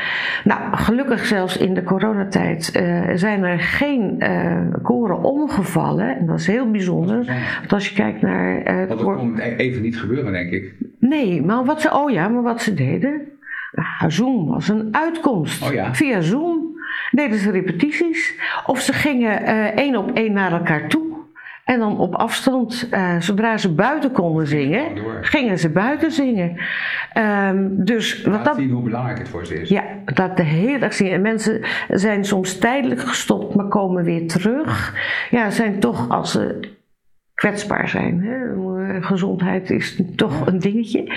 Nou, 0.45 0.77
gelukkig 0.77 1.27
zelfs 1.27 1.57
in 1.57 1.75
de 1.75 1.83
coronatijd 1.83 2.77
uh, 2.77 3.11
zijn 3.15 3.45
er 3.45 3.59
geen 3.59 4.17
uh, 4.19 4.75
koren 4.83 5.23
omgevallen. 5.23 6.19
En 6.19 6.27
dat 6.27 6.39
is 6.39 6.47
heel 6.47 6.71
bijzonder. 6.71 7.25
Want 7.59 7.73
als 7.73 7.89
je 7.89 7.95
kijkt 7.95 8.23
naar... 8.23 8.65
Dat 8.89 9.03
kon 9.03 9.39
even 9.39 9.83
niet 9.83 9.99
gebeuren, 9.99 10.33
denk 10.33 10.51
ik. 10.51 10.75
Nee, 10.99 11.43
maar 11.43 11.65
wat 11.65 11.81
ze... 11.81 11.95
Oh 11.95 12.11
ja, 12.11 12.29
maar 12.29 12.43
wat 12.43 12.63
ze 12.63 12.75
deden... 12.75 13.21
Nou, 13.73 14.13
Zoom 14.13 14.47
was 14.47 14.69
een 14.69 14.89
uitkomst. 14.91 15.67
Oh 15.67 15.73
ja. 15.73 15.95
Via 15.95 16.21
Zoom 16.21 16.79
deden 17.11 17.39
ze 17.39 17.51
repetities. 17.51 18.35
Of 18.67 18.81
ze 18.81 18.93
gingen 18.93 19.45
één 19.77 19.97
op 19.97 20.11
één 20.13 20.33
naar 20.33 20.53
elkaar 20.53 20.89
toe. 20.89 21.16
En 21.67 21.79
dan 21.79 21.99
op 21.99 22.15
afstand, 22.15 22.89
uh, 22.91 23.21
zodra 23.21 23.57
ze 23.57 23.75
buiten 23.75 24.13
konden 24.13 24.47
zingen, 24.47 24.85
gingen 25.21 25.59
ze 25.59 25.69
buiten 25.69 26.11
zingen. 26.11 26.57
Um, 27.19 27.85
dus 27.85 28.23
wat 28.23 28.45
dat 28.45 28.57
zien 28.57 28.71
hoe 28.71 28.83
belangrijk 28.83 29.19
het 29.19 29.29
voor 29.29 29.47
ze 29.47 29.61
is. 29.61 29.69
Ja, 29.69 29.85
dat 30.05 30.37
de 30.37 30.43
hele 30.43 30.79
dag 30.79 30.95
zien. 30.95 31.11
En 31.11 31.21
mensen 31.21 31.67
zijn 31.89 32.25
soms 32.25 32.59
tijdelijk 32.59 33.01
gestopt, 33.01 33.55
maar 33.55 33.69
komen 33.69 34.05
weer 34.05 34.29
terug. 34.29 34.95
Ja, 35.31 35.51
zijn 35.51 35.81
toch 35.81 36.09
als 36.09 36.33
ze 36.33 36.61
kwetsbaar 37.35 37.89
zijn. 37.89 38.23
Hè? 38.23 38.55
Gezondheid 39.01 39.71
is 39.71 40.01
toch 40.17 40.47
een 40.47 40.59
dingetje. 40.59 41.13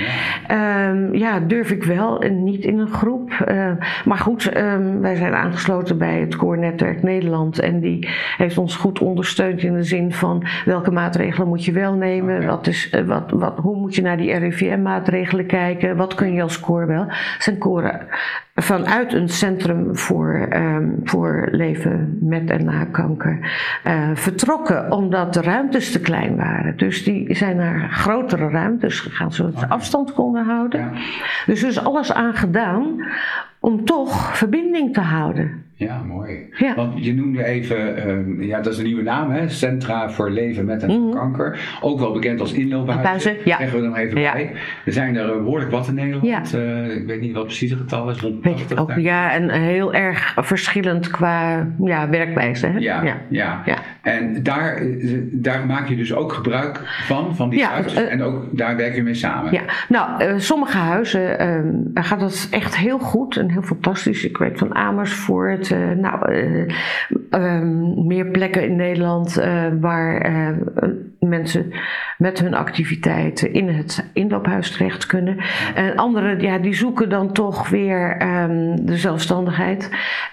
Ehm, 0.47 1.13
ja, 1.13 1.39
durf 1.39 1.71
ik 1.71 1.83
wel 1.83 2.21
en 2.21 2.43
niet 2.43 2.63
in 2.63 2.79
een 2.79 2.87
groep. 2.87 3.31
Eh, 3.31 3.71
maar 4.05 4.17
goed, 4.17 4.49
ehm, 4.49 4.99
wij 4.99 5.15
zijn 5.15 5.33
aangesloten 5.33 5.97
bij 5.97 6.19
het 6.19 6.35
Koornetwerk 6.35 7.03
Nederland. 7.03 7.59
En 7.59 7.79
die 7.79 8.09
heeft 8.37 8.57
ons 8.57 8.75
goed 8.75 8.99
ondersteund 8.99 9.61
in 9.61 9.73
de 9.73 9.83
zin 9.83 10.11
van 10.11 10.43
welke 10.65 10.91
maatregelen 10.91 11.47
moet 11.47 11.65
je 11.65 11.71
wel 11.71 11.93
nemen. 11.93 12.45
Wat 12.45 12.67
is, 12.67 12.89
eh, 12.89 13.03
wat, 13.03 13.31
wat, 13.31 13.57
hoe 13.57 13.77
moet 13.77 13.95
je 13.95 14.01
naar 14.01 14.17
die 14.17 14.37
RIVM-maatregelen 14.37 15.45
kijken? 15.45 15.97
Wat 15.97 16.15
kun 16.15 16.33
je 16.33 16.41
als 16.41 16.59
koor 16.59 16.87
wel? 16.87 17.05
Zijn 17.39 17.57
koren 17.57 18.07
vanuit 18.61 19.13
een 19.13 19.29
centrum 19.29 19.97
voor, 19.97 20.47
um, 20.53 21.01
voor 21.03 21.47
leven 21.51 22.17
met 22.21 22.49
en 22.49 22.65
na 22.65 22.85
kanker 22.85 23.39
uh, 23.87 24.09
vertrokken 24.13 24.91
omdat 24.91 25.33
de 25.33 25.41
ruimtes 25.41 25.91
te 25.91 25.99
klein 25.99 26.35
waren. 26.35 26.77
Dus 26.77 27.03
die 27.03 27.35
zijn 27.35 27.55
naar 27.55 27.89
grotere 27.91 28.49
ruimtes 28.49 28.99
gegaan 28.99 29.31
zodat 29.31 29.59
ze 29.59 29.67
afstand 29.67 30.13
konden 30.13 30.45
houden. 30.45 30.79
Ja. 30.79 30.91
Dus 31.45 31.61
er 31.61 31.67
is 31.67 31.83
alles 31.83 32.13
aan 32.13 32.33
gedaan 32.33 33.05
om 33.59 33.85
toch 33.85 34.37
verbinding 34.37 34.93
te 34.93 35.01
houden. 35.01 35.63
Ja, 35.79 36.01
mooi. 36.03 36.47
Ja. 36.57 36.75
Want 36.75 37.05
je 37.05 37.13
noemde 37.13 37.43
even, 37.43 38.09
um, 38.09 38.41
ja, 38.41 38.61
dat 38.61 38.73
is 38.73 38.79
een 38.79 38.85
nieuwe 38.85 39.03
naam, 39.03 39.31
hè? 39.31 39.49
Centra 39.49 40.09
voor 40.09 40.31
Leven 40.31 40.65
met 40.65 40.83
en 40.83 40.89
mm 40.89 41.13
Kanker. 41.13 41.77
Ook 41.81 41.99
wel 41.99 42.11
bekend 42.11 42.39
als 42.39 42.53
inloophuizen. 42.53 43.35
Ja. 43.45 43.57
Zeggen 43.57 43.77
we 43.77 43.83
er 43.83 43.89
nog 43.89 43.97
even 43.97 44.21
ja. 44.21 44.31
bij. 44.31 44.51
Er 44.85 44.93
zijn 44.93 45.15
er 45.15 45.43
behoorlijk 45.43 45.71
wat 45.71 45.87
in 45.87 45.93
Nederland. 45.93 46.51
Ja. 46.51 46.59
Uh, 46.59 46.95
ik 46.95 47.05
weet 47.05 47.21
niet 47.21 47.33
wat 47.33 47.45
precies 47.45 47.69
het 47.69 47.79
getal 47.79 48.09
is. 48.09 48.21
Rond 48.21 48.43
80, 48.43 48.77
ook, 48.77 48.91
ja, 48.95 49.31
en 49.31 49.49
heel 49.49 49.93
erg 49.93 50.35
verschillend 50.37 51.09
qua 51.09 51.67
ja, 51.83 52.09
werkwijze. 52.09 52.67
Hè? 52.67 52.77
Ja, 52.77 53.17
ja. 53.29 53.63
En 54.01 54.43
daar, 54.43 54.75
eh, 54.75 55.17
daar 55.31 55.65
maak 55.65 55.87
je 55.87 55.95
dus 55.95 56.13
ook 56.13 56.33
gebruik 56.33 56.81
van, 57.05 57.35
van 57.35 57.49
die 57.49 57.65
huizen. 57.65 58.03
Uh, 58.03 58.11
en 58.11 58.21
ook 58.21 58.57
daar 58.57 58.75
werk 58.75 58.95
je 58.95 59.03
mee 59.03 59.13
samen. 59.13 59.51
Ja, 59.51 59.61
nou, 59.89 60.23
uh, 60.23 60.33
sommige 60.37 60.77
huizen 60.77 61.41
uh, 61.93 62.03
gaat 62.03 62.19
dat 62.19 62.47
echt 62.51 62.77
heel 62.77 62.99
goed 62.99 63.37
en 63.37 63.51
heel 63.51 63.61
fantastisch. 63.61 64.23
Ik 64.23 64.37
weet 64.37 64.57
van 64.57 64.75
Amersfoort 64.75 65.68
uh, 65.71 65.91
nou, 65.91 66.33
uh, 66.33 66.67
uh, 67.31 67.61
meer 68.05 68.25
plekken 68.25 68.63
in 68.63 68.75
Nederland 68.75 69.39
uh, 69.39 69.65
waar 69.79 70.31
mensen 71.19 71.71
met 72.17 72.39
hun 72.39 72.53
activiteiten 72.53 73.53
in 73.53 73.67
het 73.67 74.09
inloophuis 74.13 74.71
terecht 74.71 75.05
kunnen. 75.05 75.37
En 75.75 75.95
anderen, 75.95 76.41
ja, 76.41 76.57
die 76.57 76.73
zoeken 76.73 77.09
dan 77.09 77.33
toch 77.33 77.69
weer 77.69 78.21
um, 78.21 78.85
de 78.85 78.97
zelfstandigheid. 78.97 79.89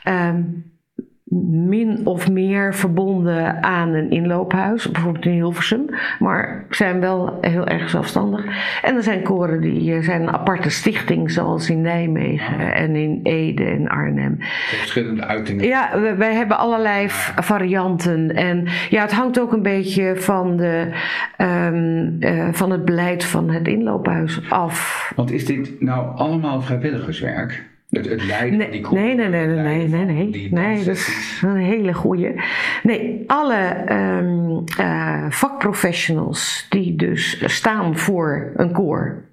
Um, 0.09 0.65
min 1.31 2.01
of 2.05 2.31
meer 2.31 2.75
verbonden 2.75 3.63
aan 3.63 3.95
een 3.95 4.11
inloophuis, 4.11 4.91
bijvoorbeeld 4.91 5.25
in 5.25 5.33
Hilversum, 5.33 5.85
maar 6.19 6.65
zijn 6.71 7.01
wel 7.01 7.39
heel 7.41 7.67
erg 7.67 7.91
zelfstandig. 7.91 8.45
En 8.83 8.97
er 8.97 9.03
zijn 9.03 9.23
koren 9.23 9.61
die 9.61 9.95
eh, 9.95 10.03
zijn 10.03 10.23
een 10.23 10.33
aparte 10.33 10.71
stichting, 10.71 11.31
zoals 11.31 11.71
in 11.71 11.81
Nijmegen 11.81 12.59
ah. 12.59 12.81
en 12.81 12.97
in 12.97 13.21
Ede 13.23 13.65
en 13.65 13.89
Arnhem. 13.89 14.37
Verschillende 14.69 15.25
uitingen. 15.25 15.67
Ja, 15.67 16.01
wij 16.17 16.35
hebben 16.35 16.59
allerlei 16.59 17.07
varianten. 17.37 18.35
En 18.35 18.69
ja, 18.91 19.03
het 19.03 19.13
hangt 19.13 19.41
ook 19.41 19.53
een 19.53 19.63
beetje 19.63 20.17
van, 20.17 20.57
de, 20.57 20.93
um, 21.39 22.17
uh, 22.21 22.49
van 22.53 22.71
het 22.71 22.85
beleid 22.85 23.25
van 23.25 23.51
het 23.51 23.69
inloophuis 23.69 24.51
af. 24.51 25.13
Want 25.17 25.31
is 25.31 25.47
dit 25.47 25.81
nou 25.81 26.17
allemaal 26.17 26.63
vrijwilligerswerk? 26.63 27.65
Het, 27.97 28.09
het 28.09 28.27
nee, 28.27 28.71
die 28.71 28.91
nee, 28.91 29.15
nee, 29.15 29.29
nee, 29.29 29.47
nee, 29.47 29.89
nee, 29.89 30.05
nee, 30.07 30.49
nee, 30.51 30.85
dat 30.85 30.97
is 30.97 31.41
een 31.45 31.57
hele 31.57 31.95
goeie. 31.95 32.35
Nee, 32.83 33.25
alle 33.27 33.85
um, 33.91 34.65
uh, 34.81 35.27
vakprofessionals 35.31 36.67
die 36.69 36.97
dus 36.97 37.43
staan 37.47 37.99
voor 37.99 38.53
een 38.57 38.73
koor, 38.73 39.25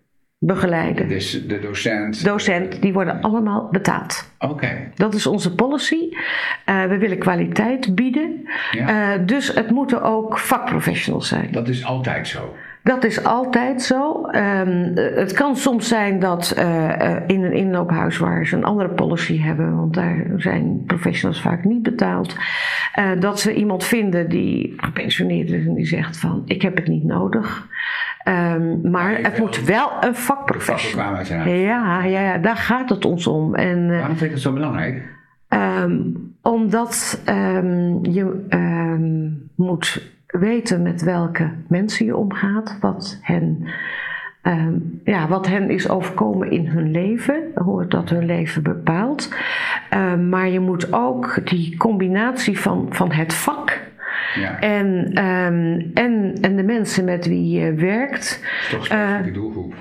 begeleiden. 0.46 1.08
Dus 1.08 1.48
de 1.48 1.60
docent? 1.60 2.26
Docent, 2.26 2.82
die 2.82 2.94
worden 2.94 3.22
allemaal 3.22 3.68
betaald. 3.72 4.32
Oké. 4.40 4.92
Dat 4.96 5.14
is 5.14 5.28
onze 5.28 5.56
policy. 5.56 6.10
Uh, 6.70 6.86
we 6.86 6.98
willen 6.98 7.18
kwaliteit 7.18 7.96
bieden. 7.96 8.50
Ja. 8.72 9.18
Uh, 9.18 9.26
dus 9.26 9.54
het 9.54 9.70
moeten 9.70 10.02
ook 10.02 10.38
vakprofessionals 10.38 11.28
zijn. 11.28 11.48
Dat 11.52 11.68
is 11.68 11.86
altijd 11.86 12.28
zo. 12.28 12.56
Dat 12.84 13.04
is 13.04 13.24
altijd 13.24 13.82
zo. 13.82 14.30
Um, 14.32 14.92
het 14.96 15.34
kan 15.34 15.56
soms 15.56 15.88
zijn 15.88 16.20
dat 16.20 16.56
uh, 16.58 17.16
in 17.28 17.44
een 17.44 17.54
inloophuis 17.54 18.18
waar 18.18 18.46
ze 18.46 18.56
een 18.56 18.64
andere 18.64 18.90
policy 18.90 19.40
hebben, 19.40 19.76
want 19.76 19.94
daar 19.94 20.26
zijn 20.38 20.84
professionals 20.86 21.42
vaak 21.42 21.64
niet 21.64 21.84
betaald, 21.84 22.36
uh, 23.00 23.12
dat 23.20 23.40
ze 23.40 23.54
iemand 23.54 23.84
vinden 23.84 24.30
die 24.30 24.74
gepensioneerd 24.78 25.52
is 25.52 25.66
en 25.66 25.74
die 25.74 25.86
zegt 25.86 26.18
van 26.18 26.42
ik 26.46 26.62
heb 26.62 26.76
het 26.76 26.88
niet 26.88 27.04
nodig. 27.04 27.68
Um, 28.28 28.92
maar 28.92 29.18
het 29.22 29.38
moet 29.38 29.64
wel 29.66 29.92
een 30.00 30.16
vakprofessional 30.16 31.26
zijn. 31.26 31.50
Ja, 31.50 32.04
ja, 32.04 32.22
ja, 32.22 32.38
daar 32.38 32.58
gaat 32.58 32.90
het 32.90 33.06
ons 33.06 33.28
om. 33.28 33.56
En, 33.56 33.88
Waarom 33.88 34.08
vind 34.08 34.20
je 34.20 34.36
het 34.36 34.42
zo 34.42 34.54
belangrijk? 34.54 35.04
Um, 35.50 36.36
omdat 36.42 37.22
je 38.02 38.46
moet 39.56 40.13
weten 40.40 40.82
met 40.82 41.02
welke 41.02 41.50
mensen 41.68 42.06
je 42.06 42.18
omgaat, 42.18 42.78
wat 42.80 43.20
hen, 43.22 43.68
uh, 44.44 44.68
ja, 45.04 45.28
wat 45.28 45.48
hen 45.48 45.70
is 45.70 45.90
overkomen 45.90 46.52
in 46.52 46.68
hun 46.68 46.92
leven, 46.92 47.52
hoe 47.56 47.88
dat 47.88 48.10
hun 48.10 48.26
leven 48.26 48.64
bepaalt. 48.64 49.36
Uh, 49.94 50.16
maar 50.16 50.50
je 50.50 50.60
moet 50.60 50.94
ook 50.94 51.40
die 51.44 51.78
combinatie 51.78 52.60
van, 52.60 52.88
van 52.90 53.12
het 53.12 53.34
vak. 53.34 53.82
Ja. 54.36 54.60
En, 54.60 54.88
um, 55.26 55.92
en, 55.94 56.34
en 56.42 56.56
de 56.56 56.64
mensen 56.64 57.06
met 57.06 57.28
wie 57.28 57.60
je 57.60 57.74
werkt. 57.74 58.42
Dat 58.72 58.82
is 58.82 58.88
toch 58.90 59.00
specifieke 59.00 59.28
uh, 59.28 59.34
doelgroep. 59.34 59.74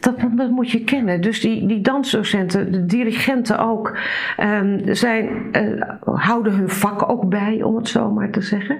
Dat, 0.00 0.14
dat, 0.36 0.50
moet 0.50 0.70
je 0.70 0.84
kennen. 0.84 1.20
Dus 1.20 1.40
die, 1.40 1.66
die 1.66 1.80
dansdocenten, 1.80 2.72
de 2.72 2.86
dirigenten 2.86 3.58
ook, 3.58 3.98
um, 4.40 4.80
zijn, 4.84 5.28
uh, 5.52 5.82
houden 6.04 6.52
hun 6.52 6.68
vak 6.68 7.10
ook 7.10 7.28
bij, 7.28 7.62
om 7.62 7.76
het 7.76 7.88
zo 7.88 8.10
maar 8.10 8.30
te 8.30 8.40
zeggen. 8.40 8.78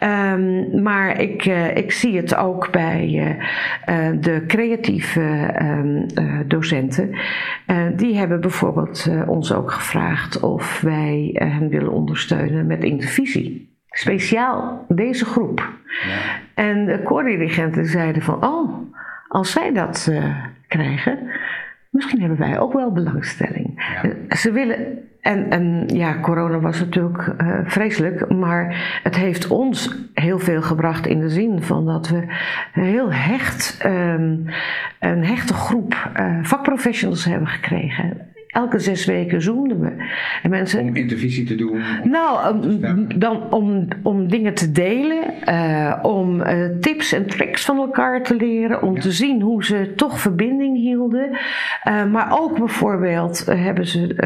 Ja. 0.00 0.32
Um, 0.32 0.82
maar 0.82 1.20
ik, 1.20 1.44
uh, 1.44 1.76
ik 1.76 1.92
zie 1.92 2.16
het 2.16 2.36
ook 2.36 2.70
bij 2.70 3.38
uh, 3.86 4.10
de 4.20 4.44
creatieve 4.46 5.54
um, 5.62 6.06
docenten. 6.46 7.10
die 7.96 8.16
hebben 8.16 8.40
bijvoorbeeld 8.40 9.10
ons 9.26 9.52
ook 9.52 9.70
gevraagd 9.70 10.40
of 10.40 10.80
wij 10.80 11.30
hen 11.32 11.68
willen 11.68 11.92
ondersteunen 11.92 12.66
met 12.66 12.84
intervisie. 12.84 13.76
Speciaal 13.90 14.84
deze 14.88 15.24
groep. 15.24 15.72
Ja. 16.06 16.18
En 16.54 16.84
de 16.84 17.02
koordirigenten 17.02 17.86
zeiden 17.86 18.22
van, 18.22 18.44
oh 18.44 18.88
als 19.28 19.50
zij 19.50 19.72
dat 19.72 20.08
uh, 20.10 20.44
krijgen, 20.68 21.18
misschien 21.90 22.20
hebben 22.20 22.38
wij 22.38 22.58
ook 22.58 22.72
wel 22.72 22.92
belangstelling. 22.92 23.98
Ja. 24.02 24.36
Ze 24.36 24.52
willen, 24.52 24.98
en, 25.20 25.50
en 25.50 25.84
ja, 25.86 26.20
corona 26.20 26.60
was 26.60 26.80
natuurlijk 26.80 27.34
uh, 27.40 27.58
vreselijk, 27.64 28.32
maar 28.32 28.98
het 29.02 29.16
heeft 29.16 29.46
ons 29.48 29.96
heel 30.14 30.38
veel 30.38 30.62
gebracht 30.62 31.06
in 31.06 31.20
de 31.20 31.28
zin 31.28 31.62
van 31.62 31.86
dat 31.86 32.08
we 32.08 32.24
heel 32.72 33.12
hecht, 33.12 33.84
um, 33.86 34.44
een 35.00 35.24
hechte 35.24 35.54
groep 35.54 36.10
uh, 36.16 36.38
vakprofessionals 36.42 37.24
hebben 37.24 37.48
gekregen 37.48 38.28
elke 38.48 38.78
zes 38.78 39.04
weken 39.04 39.42
zoomden 39.42 39.80
we. 39.80 39.92
En 40.42 40.50
mensen, 40.50 40.80
om 40.80 40.96
intervisie 40.96 41.46
te 41.46 41.54
doen? 41.54 41.80
Nou, 42.04 42.56
dan 43.18 43.50
om, 43.50 43.88
om 44.02 44.28
dingen 44.28 44.54
te 44.54 44.72
delen, 44.72 45.24
uh, 45.48 45.98
om 46.02 46.40
uh, 46.40 46.64
tips 46.80 47.12
en 47.12 47.26
tricks 47.26 47.64
van 47.64 47.76
elkaar 47.76 48.22
te 48.22 48.36
leren, 48.36 48.82
om 48.82 48.94
ja. 48.94 49.00
te 49.00 49.12
zien 49.12 49.40
hoe 49.40 49.64
ze 49.64 49.92
toch 49.96 50.20
verbinding 50.20 50.76
hielden. 50.76 51.30
Uh, 51.30 52.04
maar 52.04 52.40
ook 52.40 52.58
bijvoorbeeld 52.58 53.46
hebben 53.46 53.86
ze 53.86 54.16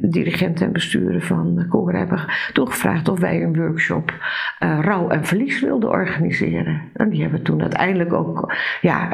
dirigenten 0.00 0.66
en 0.66 0.72
besturen 0.72 1.22
van 1.22 1.66
Koor 1.68 1.92
hebben 1.92 2.20
toegevraagd 2.52 3.08
of 3.08 3.20
wij 3.20 3.42
een 3.42 3.56
workshop 3.56 4.14
rouw 4.58 5.08
en 5.08 5.24
verlies 5.24 5.60
wilden 5.60 5.90
organiseren. 5.90 6.80
En 6.92 7.10
die 7.10 7.20
hebben 7.20 7.38
we 7.38 7.44
toen 7.44 7.60
uiteindelijk 7.60 8.12
ook 8.12 8.54
ja, 8.80 9.08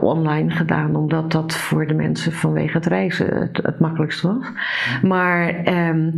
online 0.00 0.50
gedaan, 0.50 0.96
omdat 0.96 1.32
dat 1.32 1.54
voor 1.54 1.86
de 1.86 1.94
mensen 1.94 2.32
vanwege 2.32 2.76
het 2.76 2.86
reizen 2.86 3.50
het 3.62 3.78
makkelijkst 3.78 4.20
was. 4.20 4.44
Maar 5.02 5.66
um, 5.88 6.14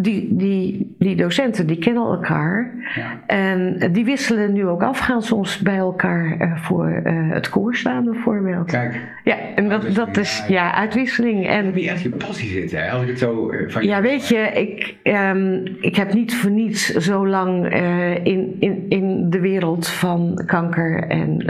die, 0.00 0.36
die, 0.36 0.94
die 0.98 1.16
docenten 1.16 1.66
die 1.66 1.78
kennen 1.78 2.02
elkaar. 2.02 2.74
Ja. 2.94 3.20
En 3.26 3.78
die 3.92 4.04
wisselen 4.04 4.52
nu 4.52 4.66
ook 4.66 4.82
af, 4.82 4.98
gaan 4.98 5.22
soms 5.22 5.58
bij 5.58 5.76
elkaar 5.76 6.36
uh, 6.40 6.56
voor 6.56 7.02
uh, 7.04 7.32
het 7.32 7.48
koor 7.48 7.76
staan 7.76 8.04
bijvoorbeeld. 8.04 8.66
Kijk. 8.66 9.00
Ja, 9.24 9.36
en 9.54 9.68
dat, 9.68 9.94
dat 9.94 10.16
is 10.16 10.44
ja, 10.48 10.74
uitwisseling. 10.74 11.46
En, 11.46 11.72
wie 11.72 11.90
echt 11.90 12.02
je 12.02 12.08
passie 12.08 12.48
zit, 12.48 12.70
hè? 12.72 12.90
Als 12.90 13.02
ik 13.02 13.08
het 13.08 13.18
zo 13.18 13.52
uh, 13.52 13.70
van 13.70 13.84
Ja, 13.84 14.00
weet 14.00 14.28
je, 14.28 14.36
ik, 14.36 14.96
um, 15.02 15.62
ik 15.80 15.96
heb 15.96 16.12
niet 16.12 16.34
voor 16.34 16.50
niets 16.50 16.94
zo 16.94 17.26
lang 17.26 17.74
in, 18.22 18.56
in, 18.58 18.86
in 18.88 19.30
de 19.30 19.40
wereld 19.40 19.88
van 19.88 20.42
kanker 20.46 21.04
en 21.08 21.44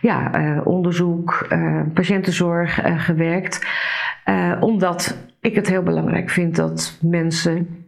ja, 0.00 0.30
onderzoek, 0.64 1.48
patiëntenzorg 1.94 2.80
gewerkt. 2.96 3.66
omdat 4.60 5.16
ik 5.46 5.54
het 5.54 5.68
heel 5.68 5.82
belangrijk 5.82 6.30
vind 6.30 6.56
dat 6.56 6.98
mensen 7.02 7.84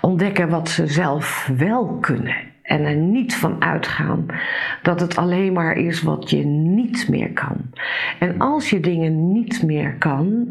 ontdekken 0.00 0.48
wat 0.48 0.68
ze 0.68 0.86
zelf 0.86 1.50
wel 1.56 1.98
kunnen. 2.00 2.36
En 2.62 2.84
er 2.84 2.96
niet 2.96 3.36
van 3.36 3.62
uitgaan 3.62 4.26
dat 4.82 5.00
het 5.00 5.16
alleen 5.16 5.52
maar 5.52 5.76
is 5.76 6.02
wat 6.02 6.30
je 6.30 6.44
niet 6.46 7.08
meer 7.08 7.32
kan. 7.32 7.56
En 8.18 8.38
als 8.38 8.70
je 8.70 8.80
dingen 8.80 9.32
niet 9.32 9.62
meer 9.62 9.94
kan, 9.98 10.46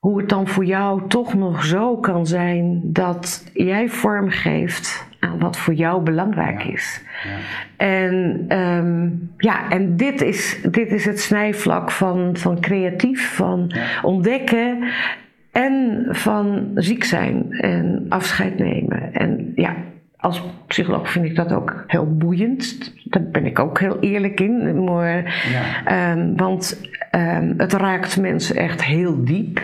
hoe 0.00 0.18
het 0.20 0.28
dan 0.28 0.48
voor 0.48 0.64
jou 0.64 1.08
toch 1.08 1.34
nog 1.34 1.64
zo 1.64 1.96
kan 1.96 2.26
zijn 2.26 2.80
dat 2.84 3.50
jij 3.52 3.88
vorm 3.88 4.28
geeft 4.30 5.08
aan 5.18 5.38
wat 5.38 5.56
voor 5.56 5.74
jou 5.74 6.02
belangrijk 6.02 6.62
Ja. 6.62 6.72
is. 6.72 7.02
Ja. 7.24 7.36
En, 7.86 8.44
ehm, 8.48 9.08
ja, 9.36 9.70
en 9.70 9.96
dit, 9.96 10.20
is, 10.22 10.60
dit 10.70 10.92
is 10.92 11.04
het 11.04 11.20
snijvlak 11.20 11.90
van, 11.90 12.36
van 12.36 12.60
creatief, 12.60 13.34
van 13.34 13.64
Ja. 13.74 13.86
ontdekken 14.02 14.78
en 15.52 16.06
van 16.10 16.70
ziek 16.74 17.04
zijn 17.04 17.52
en 17.52 18.06
afscheid 18.08 18.58
nemen. 18.58 19.14
En 19.14 19.52
ja, 19.54 19.74
als 20.16 20.42
psycholoog 20.66 21.10
vind 21.10 21.24
ik 21.24 21.36
dat 21.36 21.52
ook 21.52 21.84
heel 21.86 22.16
boeiend. 22.16 22.94
Daar 23.04 23.24
ben 23.32 23.46
ik 23.46 23.58
ook 23.58 23.80
heel 23.80 23.98
eerlijk 24.00 24.40
in. 24.40 24.84
Maar, 24.84 25.42
ehm, 25.84 26.36
want 26.36 26.80
ehm, 27.10 27.52
het 27.56 27.72
raakt 27.72 28.20
mensen 28.20 28.56
echt 28.56 28.84
heel 28.84 29.24
diep. 29.24 29.60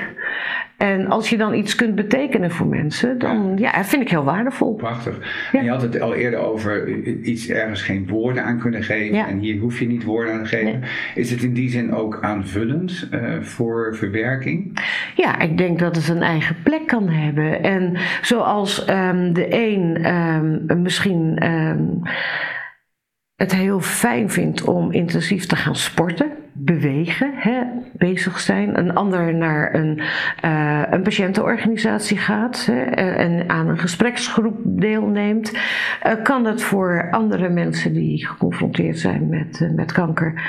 En 0.76 1.06
als 1.06 1.30
je 1.30 1.36
dan 1.36 1.54
iets 1.54 1.74
kunt 1.74 1.94
betekenen 1.94 2.50
voor 2.50 2.66
mensen, 2.66 3.18
dan 3.18 3.52
ja, 3.56 3.72
dat 3.72 3.86
vind 3.86 4.02
ik 4.02 4.10
heel 4.10 4.24
waardevol. 4.24 4.74
Prachtig. 4.74 5.48
Ja. 5.52 5.58
En 5.58 5.64
je 5.64 5.70
had 5.70 5.82
het 5.82 6.00
al 6.00 6.14
eerder 6.14 6.40
over 6.40 6.88
iets 7.22 7.48
ergens 7.48 7.82
geen 7.82 8.08
woorden 8.08 8.44
aan 8.44 8.58
kunnen 8.58 8.82
geven. 8.82 9.16
Ja. 9.16 9.28
En 9.28 9.38
hier 9.38 9.60
hoef 9.60 9.78
je 9.78 9.86
niet 9.86 10.04
woorden 10.04 10.34
aan 10.34 10.42
te 10.42 10.48
geven. 10.48 10.82
Is 11.14 11.30
het 11.30 11.42
in 11.42 11.52
die 11.52 11.70
zin 11.70 11.94
ook 11.94 12.18
aanvullend 12.20 13.08
eh, 13.10 13.40
voor 13.40 13.96
verwerking? 13.96 14.78
Ja, 15.14 15.40
ik 15.40 15.58
denk 15.58 15.78
dat 15.78 15.96
het 15.96 16.08
een 16.08 16.22
eigen 16.22 16.56
plek 16.62 16.86
kan 16.86 17.08
hebben. 17.08 17.62
En 17.62 17.96
zoals 18.22 18.84
ehm, 18.84 19.32
de 19.32 19.46
een 19.50 19.98
ehm, 20.02 20.82
misschien 20.82 21.36
ehm, 21.38 21.84
het 23.36 23.54
heel 23.54 23.80
fijn 23.80 24.30
vindt 24.30 24.64
om 24.64 24.92
intensief 24.92 25.46
te 25.46 25.56
gaan 25.56 25.76
sporten, 25.76 26.32
bewegen, 26.58 27.30
hè, 27.34 27.62
bezig 27.92 28.40
zijn. 28.40 28.78
Een 28.78 28.94
ander 28.94 29.34
naar 29.34 29.74
een, 29.74 30.00
eh, 30.40 30.82
een 30.90 31.02
patiëntenorganisatie 31.02 32.18
gaat 32.18 32.66
hè, 32.66 32.82
eh, 32.82 33.18
en 33.18 33.48
aan 33.48 33.68
een 33.68 33.78
gespreksgroep 33.78 34.56
deelneemt, 34.64 35.52
eh, 36.02 36.12
kan 36.22 36.44
het 36.44 36.62
voor 36.62 37.08
andere 37.10 37.48
mensen 37.48 37.92
die 37.92 38.26
geconfronteerd 38.26 38.98
zijn 38.98 39.28
met, 39.28 39.70
met 39.74 39.92
kanker 39.92 40.42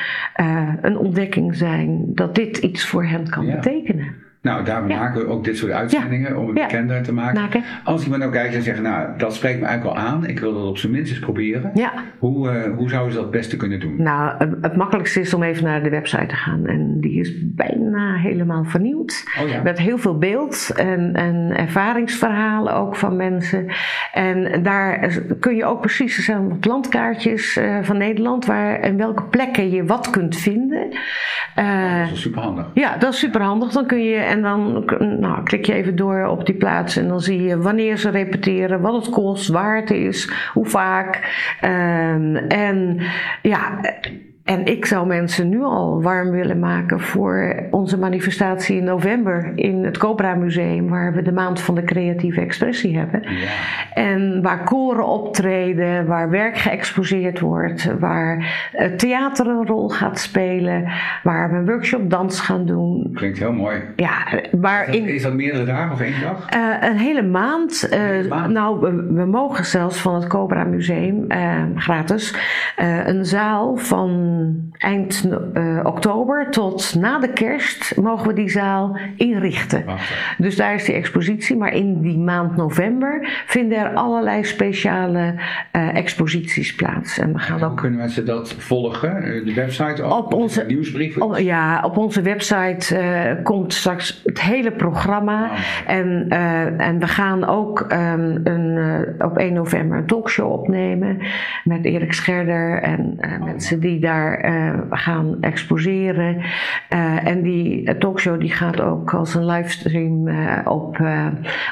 een 0.82 0.98
ontdekking 0.98 1.56
zijn 1.56 2.02
dat 2.06 2.36
dit 2.36 2.58
iets 2.58 2.86
voor 2.86 3.06
hen 3.06 3.30
kan 3.30 3.46
Ja. 3.46 3.56
betekenen. 3.56 4.27
Nou, 4.42 4.64
daarom 4.66 4.90
Ja. 4.90 5.00
maken 5.00 5.22
we 5.22 5.28
ook 5.28 5.44
dit 5.44 5.58
soort 5.58 5.72
uitzendingen 5.72 6.38
om 6.38 6.46
het 6.46 6.54
bekender 6.54 7.02
te 7.04 7.14
maken. 7.14 7.42
Maken. 7.42 7.64
Als 7.84 8.04
iemand 8.04 8.22
nou 8.22 8.34
kijkt 8.34 8.56
en 8.56 8.62
zegt, 8.62 8.82
nou, 8.82 9.08
dat 9.18 9.36
spreekt 9.36 9.60
me 9.60 9.66
eigenlijk 9.66 9.98
al 10.00 10.06
aan. 10.06 10.26
Ik 10.28 10.40
wil 10.40 10.54
dat 10.54 10.64
op 10.64 10.78
zijn 10.78 10.92
minst 10.92 11.12
eens 11.12 11.20
proberen. 11.20 11.72
Ja, 11.74 11.94
Hoe, 12.20 12.50
eh, 12.50 12.76
hoe 12.76 12.90
zouden 12.90 13.12
ze 13.12 13.18
dat 13.18 13.28
het 13.28 13.36
beste 13.38 13.58
kunnen 13.58 13.80
doen? 13.80 14.02
nou, 14.02 14.56
het, 14.62 14.76
makkelijkste 14.76 15.20
is 15.20 15.34
om 15.34 15.44
even 15.44 15.64
naar 15.64 15.84
de 15.84 15.90
website 15.90 16.26
te 16.26 16.36
gaan. 16.36 16.66
En 16.68 16.98
die 17.00 17.20
is 17.20 17.34
bijna 17.44 18.16
helemaal 18.16 18.64
vernieuwd. 18.64 19.24
Oh. 19.42 19.64
Met 19.64 19.78
heel 19.80 19.98
veel 19.98 20.18
beeld 20.18 20.72
en, 20.76 21.14
en 21.14 21.58
ervaringsverhalen 21.58 22.74
ook 22.74 22.96
van 22.96 23.16
mensen. 23.16 23.66
En 24.14 24.64
daar 24.64 25.18
kun 25.40 25.56
je 25.56 25.66
ook 25.66 25.82
precies, 25.82 26.18
er 26.18 26.24
zijn 26.24 26.50
wat 26.50 26.66
landkaartjes 26.66 27.58
eh, 27.58 27.78
van 27.82 27.98
Nederland, 27.98 28.46
waar 28.46 28.80
en 28.80 28.98
welke 28.98 29.24
plekken 29.24 29.70
je 29.72 29.86
wat 29.86 30.10
kunt 30.10 30.38
vinden. 30.38 30.88
Eh, 31.56 32.00
Dat 32.04 32.12
is 32.12 32.22
super 32.22 32.42
handig. 32.42 32.66
ja, 32.74 32.98
dat 32.98 33.14
is 33.14 33.20
super 33.20 33.42
handig. 33.42 33.72
Dan 33.72 33.86
kun 33.86 34.04
je, 34.04 34.18
en 34.28 34.42
dan 34.42 34.86
nou, 35.20 35.44
klik 35.44 35.66
je 35.66 35.74
even 35.74 35.96
door 35.96 36.26
op 36.26 36.46
die 36.46 36.56
plaats 36.56 36.98
en 36.98 37.08
dan 37.08 37.22
zie 37.22 37.42
je 37.42 37.58
wanneer 37.58 37.98
ze 37.98 38.10
repeteren, 38.10 38.82
wat 38.82 38.94
het 38.94 39.10
kost, 39.10 39.48
waar 39.48 39.76
het 39.76 39.92
is, 39.92 40.32
hoe 40.54 40.66
vaak. 40.66 41.20
Ehm, 41.62 42.36
en 42.36 43.00
ja. 43.42 43.80
En 44.48 44.66
ik 44.66 44.86
zou 44.86 45.08
mensen 45.08 45.50
nu 45.50 45.62
al 45.62 46.02
warm 46.02 46.32
willen 46.32 46.60
maken 46.60 47.00
voor 47.00 47.56
onze 47.72 47.98
manifestatie 48.00 48.78
in 48.78 48.84
november 48.84 49.52
in 49.56 49.84
het 49.84 49.98
Cobra 49.98 50.36
Museum, 50.36 50.90
waar 50.90 51.14
we 51.14 51.22
de 51.22 51.32
maand 51.32 51.62
van 51.62 51.76
de 51.76 51.84
creatieve 51.84 52.42
expressie 52.42 52.98
hebben. 52.98 53.22
Ja. 53.24 53.48
En 53.94 54.42
waar 54.42 54.64
koren 54.64 55.08
optreden, 55.08 56.06
waar 56.06 56.30
werk 56.30 56.58
geëxposeerd 56.58 57.40
wordt, 57.40 57.92
waar 58.00 58.68
eh, 58.72 58.88
theater 58.92 59.48
een 59.48 59.66
rol 59.66 59.90
gaat 59.90 60.20
spelen, 60.20 60.86
waar 61.24 61.52
we 61.52 61.56
een 61.58 61.66
workshop 61.66 62.10
dans 62.10 62.40
gaan 62.40 62.66
doen. 62.66 63.12
Klinkt 63.14 63.40
heel 63.40 63.54
mooi. 63.54 63.82
Ja, 63.96 64.18
waar 64.52 64.94
in, 64.96 65.08
Is 65.08 65.22
dat 65.24 65.34
meerdere 65.34 65.66
dagen 65.66 65.92
of 65.92 66.02
één 66.02 66.22
dag? 66.22 66.50
eh, 66.50 66.90
een 66.90 66.98
hele 66.98 67.24
maand. 67.24 67.88
eh, 67.90 68.00
hele 68.00 68.28
maand? 68.28 68.54
Nou, 68.54 68.80
we, 68.80 69.14
we 69.14 69.26
mogen 69.26 69.66
zelfs 69.66 70.00
van 70.02 70.16
het 70.16 70.28
Cobra 70.28 70.64
Museum 70.64 71.26
gratis 71.76 72.36
een 73.06 73.26
zaal 73.26 73.76
van 73.76 74.36
eind 74.78 75.30
eh, 75.54 75.80
oktober 75.84 76.48
tot 76.52 76.96
na 77.00 77.20
de 77.20 77.34
kerst 77.34 77.98
mogen 78.02 78.28
we 78.28 78.34
die 78.34 78.50
zaal 78.50 78.98
inrichten. 79.16 79.84
Dus 80.38 80.56
daar 80.56 80.74
is 80.74 80.86
die 80.86 80.96
expositie, 80.96 81.58
maar 81.58 81.74
in 81.74 82.02
die 82.02 82.18
maand 82.18 82.56
november 82.56 83.44
vinden 83.46 83.78
er 83.78 83.94
allerlei 83.94 84.44
speciale 84.44 85.34
eh, 85.72 85.96
exposities 85.96 86.76
plaats. 86.76 87.18
En 87.20 87.34
we 87.34 87.40
gaan 87.40 87.64
ook 87.64 87.78
kunnen 87.78 88.00
mensen 88.00 88.26
dat 88.26 88.54
volgen? 88.54 89.24
Eh, 89.24 89.46
De 89.46 89.54
website 89.54 90.04
ook? 90.04 90.26
Op 90.26 90.34
onze- 90.34 90.64
nieuwsbrief? 90.68 91.18
op, 91.18 91.38
ja, 91.38 91.82
op 91.84 91.98
onze 91.98 92.22
website 92.22 92.96
komt 93.44 93.74
straks 93.74 94.22
het 94.26 94.42
hele 94.42 94.72
programma. 94.72 95.44
Oh. 95.46 95.58
En, 95.88 96.26
en 96.78 97.00
we 97.00 97.08
gaan 97.08 97.46
ook 97.48 97.80
ehm, 97.80 98.38
een, 98.44 98.78
op 99.20 99.38
1 99.38 99.54
november 99.54 99.98
een 99.98 100.06
talkshow 100.06 100.52
opnemen 100.52 101.18
met 101.64 101.86
Erik 101.86 102.14
Scherder 102.14 102.82
en 102.82 103.18
eh, 103.20 103.44
mensen 103.44 103.80
die 103.80 104.00
daar 104.00 104.27
eh, 104.36 104.74
gaan 104.90 105.38
exposeren. 105.42 106.42
Eh, 106.90 107.28
en 107.28 107.42
die 107.42 107.98
talkshow 107.98 108.40
die 108.40 108.52
gaat 108.52 108.82
ook 108.82 109.14
als 109.14 109.36
een 109.36 109.46
livestream 109.46 110.28
eh, 110.28 110.58
op, 110.66 111.00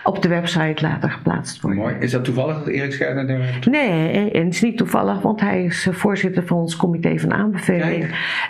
op 0.03 0.21
de 0.21 0.27
website 0.27 0.81
later 0.81 1.09
geplaatst 1.09 1.61
worden. 1.61 1.81
Mooi. 1.81 1.95
Is 1.99 2.11
dat 2.11 2.23
toevallig 2.23 2.57
dat 2.57 2.67
Erik 2.67 2.91
Scherder 2.91 3.29
er... 3.29 3.59
Nee, 3.69 4.31
en 4.31 4.45
het 4.45 4.53
is 4.53 4.61
niet 4.61 4.77
toevallig, 4.77 5.21
want 5.21 5.39
hij 5.41 5.63
is 5.63 5.87
voorzitter 5.91 6.43
van 6.43 6.57
ons 6.57 6.75
comité 6.75 7.17
van 7.17 7.33
aanbeveling. 7.33 8.05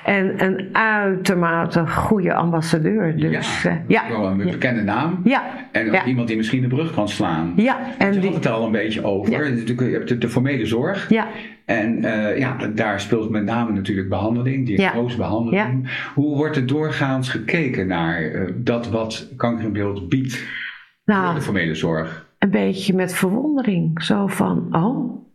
En 0.05 0.43
een 0.43 0.69
uitermate 0.75 1.87
goede 1.87 2.33
ambassadeur. 2.33 3.17
Dus 3.17 3.63
Ja. 3.63 3.81
ja, 3.87 4.03
Wel 4.09 4.25
een 4.27 4.37
bekende 4.37 4.81
naam. 4.81 5.19
ja, 5.23 5.43
En 5.71 5.87
ook 5.87 5.93
ja. 5.93 6.05
iemand 6.05 6.27
die 6.27 6.37
misschien 6.37 6.61
de 6.61 6.67
brug 6.67 6.93
kan 6.93 7.09
slaan. 7.09 7.53
ja. 7.55 7.77
En 7.97 8.07
Je 8.07 8.13
had 8.13 8.21
die, 8.21 8.33
het 8.33 8.45
er 8.45 8.51
al 8.51 8.65
een 8.65 8.71
beetje 8.71 9.03
over. 9.03 9.31
Je 9.31 9.91
hebt 9.91 10.07
de, 10.07 10.17
de 10.17 10.29
formele 10.29 10.65
zorg. 10.65 11.09
ja. 11.09 11.27
En 11.65 12.03
eh, 12.03 12.37
ja, 12.37 12.67
daar 12.67 12.99
speelt 12.99 13.29
met 13.29 13.43
name 13.43 13.71
natuurlijk 13.71 14.09
behandeling, 14.09 14.65
diagnosebehandeling. 14.65 16.09
Hoe 16.13 16.35
wordt 16.35 16.55
er 16.55 16.65
doorgaans 16.67 17.29
gekeken 17.29 17.87
naar 17.87 18.21
eh, 18.21 18.53
dat 18.55 18.89
wat 18.89 19.29
kanker 19.37 19.65
in 19.65 19.73
beeld 19.73 20.09
biedt 20.09 20.35
voor 20.35 21.15
Nou, 21.15 21.35
de 21.35 21.41
formele 21.41 21.75
zorg? 21.75 22.25
een 22.39 22.51
beetje 22.51 22.93
met 22.93 23.13
verwondering. 23.13 24.03
Zo 24.03 24.27
van, 24.27 24.75
oh, 24.75 25.25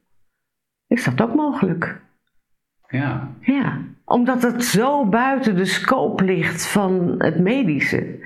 is 0.86 1.04
dat 1.04 1.22
ook 1.22 1.34
mogelijk? 1.34 2.00
Ja, 2.88 3.34
Ja, 3.40 3.78
omdat 4.04 4.42
het 4.42 4.64
zo 4.64 5.06
buiten 5.06 5.56
de 5.56 5.64
scope 5.64 6.24
ligt 6.24 6.66
van 6.66 7.14
het 7.18 7.38
medische. 7.38 8.18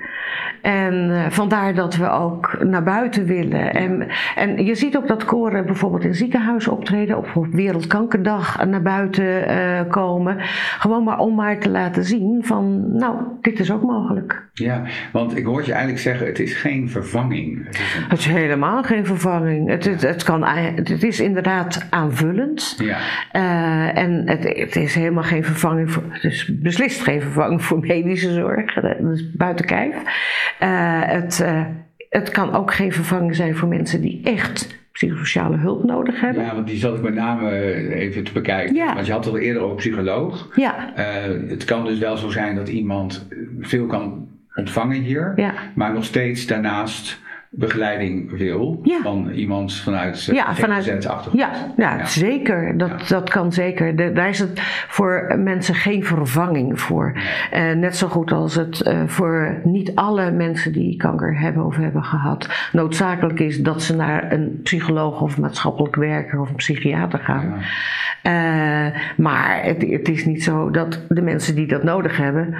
En 0.65 1.11
eh, 1.11 1.25
vandaar 1.29 1.73
dat 1.73 1.95
we 1.95 2.09
ook 2.09 2.57
naar 2.63 2.83
buiten 2.83 3.25
willen. 3.25 3.73
En, 3.73 4.07
en 4.35 4.65
je 4.65 4.75
ziet 4.75 4.97
ook 4.97 5.07
dat 5.07 5.25
koren 5.25 5.65
bijvoorbeeld 5.65 6.03
in 6.03 6.15
ziekenhuizen 6.15 6.71
optreden, 6.71 7.17
of 7.17 7.35
op 7.35 7.47
Wereldkankerdag 7.47 8.65
naar 8.65 8.81
buiten 8.81 9.47
eh, 9.47 9.89
komen. 9.89 10.37
Gewoon 10.79 11.03
maar 11.03 11.19
om 11.19 11.35
maar 11.35 11.59
te 11.59 11.69
laten 11.69 12.03
zien 12.03 12.41
van, 12.43 12.95
nou, 12.97 13.15
dit 13.41 13.59
is 13.59 13.71
ook 13.71 13.81
mogelijk. 13.81 14.43
ja, 14.53 14.83
want 15.11 15.37
ik 15.37 15.45
hoor 15.45 15.65
je 15.65 15.71
eigenlijk 15.71 16.01
zeggen, 16.01 16.27
het 16.27 16.39
is 16.39 16.53
geen 16.53 16.89
vervanging. 16.89 17.65
Het 17.65 17.75
is 17.75 17.95
een, 17.95 18.03
Het 18.09 18.19
is 18.19 18.25
helemaal 18.25 18.83
geen 18.83 19.05
vervanging. 19.05 19.69
Het, 19.69 19.85
het, 19.85 20.01
het, 20.01 20.23
kan, 20.23 20.43
het 20.43 21.03
is 21.03 21.19
inderdaad 21.19 21.87
aanvullend. 21.89 22.75
ja, 22.77 22.97
Eh, 23.31 23.97
en 23.97 24.29
het, 24.29 24.43
het 24.43 24.75
is 24.75 24.95
helemaal 24.95 25.23
geen 25.23 25.43
vervanging 25.43 25.91
voor, 25.91 26.03
het 26.09 26.23
is 26.23 26.51
beslist 26.53 27.01
geen 27.01 27.21
vervanging 27.21 27.63
voor 27.63 27.79
medische 27.79 28.33
zorg. 28.33 28.73
Dat 28.73 29.11
is 29.13 29.31
buiten 29.31 29.65
kijf. 29.65 29.95
Eh, 30.59 31.01
het, 31.01 31.41
eh, 31.41 31.65
het 32.09 32.29
kan 32.29 32.53
ook 32.53 32.73
geen 32.73 32.91
vervanging 32.91 33.35
zijn 33.35 33.55
voor 33.55 33.67
mensen 33.67 34.01
die 34.01 34.21
echt 34.23 34.83
psychosociale 34.91 35.57
hulp 35.57 35.83
nodig 35.83 36.21
hebben. 36.21 36.43
ja, 36.43 36.53
want 36.53 36.67
die 36.67 36.77
zat 36.77 36.95
ik 36.95 37.01
met 37.01 37.13
name 37.13 37.49
eh, 37.49 37.99
even 38.01 38.23
te 38.23 38.31
bekijken. 38.31 38.75
Ja. 38.75 38.93
Want 38.93 39.05
je 39.05 39.11
had 39.11 39.25
het 39.25 39.33
al 39.33 39.39
eerder 39.39 39.61
over 39.61 39.75
psycholoog. 39.75 40.49
Ja, 40.55 40.91
het 41.47 41.63
kan 41.63 41.85
dus 41.85 41.99
wel 41.99 42.17
zo 42.17 42.29
zijn 42.29 42.55
dat 42.55 42.67
iemand 42.67 43.27
veel 43.59 43.85
kan 43.85 44.27
ontvangen 44.55 45.01
hier, 45.01 45.33
ja, 45.35 45.53
maar 45.75 45.93
nog 45.93 46.05
steeds 46.05 46.47
daarnaast 46.47 47.23
begeleiding 47.57 48.37
wil 48.37 48.79
Ja. 48.83 48.99
van 49.01 49.29
iemand 49.29 49.73
vanuit 49.73 50.27
uh, 50.29 50.35
Ja, 50.35 50.55
vanuit- 50.55 51.05
achtergrond. 51.07 51.39
ja, 51.39 51.51
ja, 51.77 51.97
Ja. 51.97 52.05
zeker. 52.05 52.77
Dat, 52.77 53.07
dat 53.07 53.29
kan 53.29 53.51
zeker. 53.53 53.95
De- 53.95 54.11
daar 54.13 54.29
is 54.29 54.39
het 54.39 54.59
voor 54.87 55.35
mensen 55.39 55.75
geen 55.75 56.03
vervanging 56.05 56.79
voor. 56.81 57.13
Eh, 57.51 57.71
net 57.71 57.95
zo 57.97 58.07
goed 58.07 58.31
als 58.31 58.55
het 58.55 58.81
eh, 58.81 58.99
voor 59.05 59.59
niet 59.63 59.95
alle 59.95 60.31
mensen 60.31 60.71
die 60.71 60.97
kanker 60.97 61.39
hebben 61.39 61.65
of 61.65 61.75
hebben 61.75 62.03
gehad 62.03 62.69
noodzakelijk 62.71 63.39
is 63.39 63.61
dat 63.61 63.81
ze 63.83 63.95
naar 63.95 64.31
een 64.31 64.59
psycholoog 64.63 65.21
of 65.21 65.37
maatschappelijk 65.37 65.95
werker 65.95 66.39
of 66.39 66.49
een 66.49 66.55
psychiater 66.55 67.19
gaan. 67.19 67.53
Eh, 68.21 68.87
maar 69.17 69.59
het, 69.63 69.81
het 69.89 70.09
is 70.09 70.25
niet 70.25 70.43
zo 70.43 70.69
dat 70.71 71.05
de 71.09 71.21
mensen 71.21 71.55
die 71.55 71.67
dat 71.67 71.83
nodig 71.83 72.17
hebben. 72.17 72.55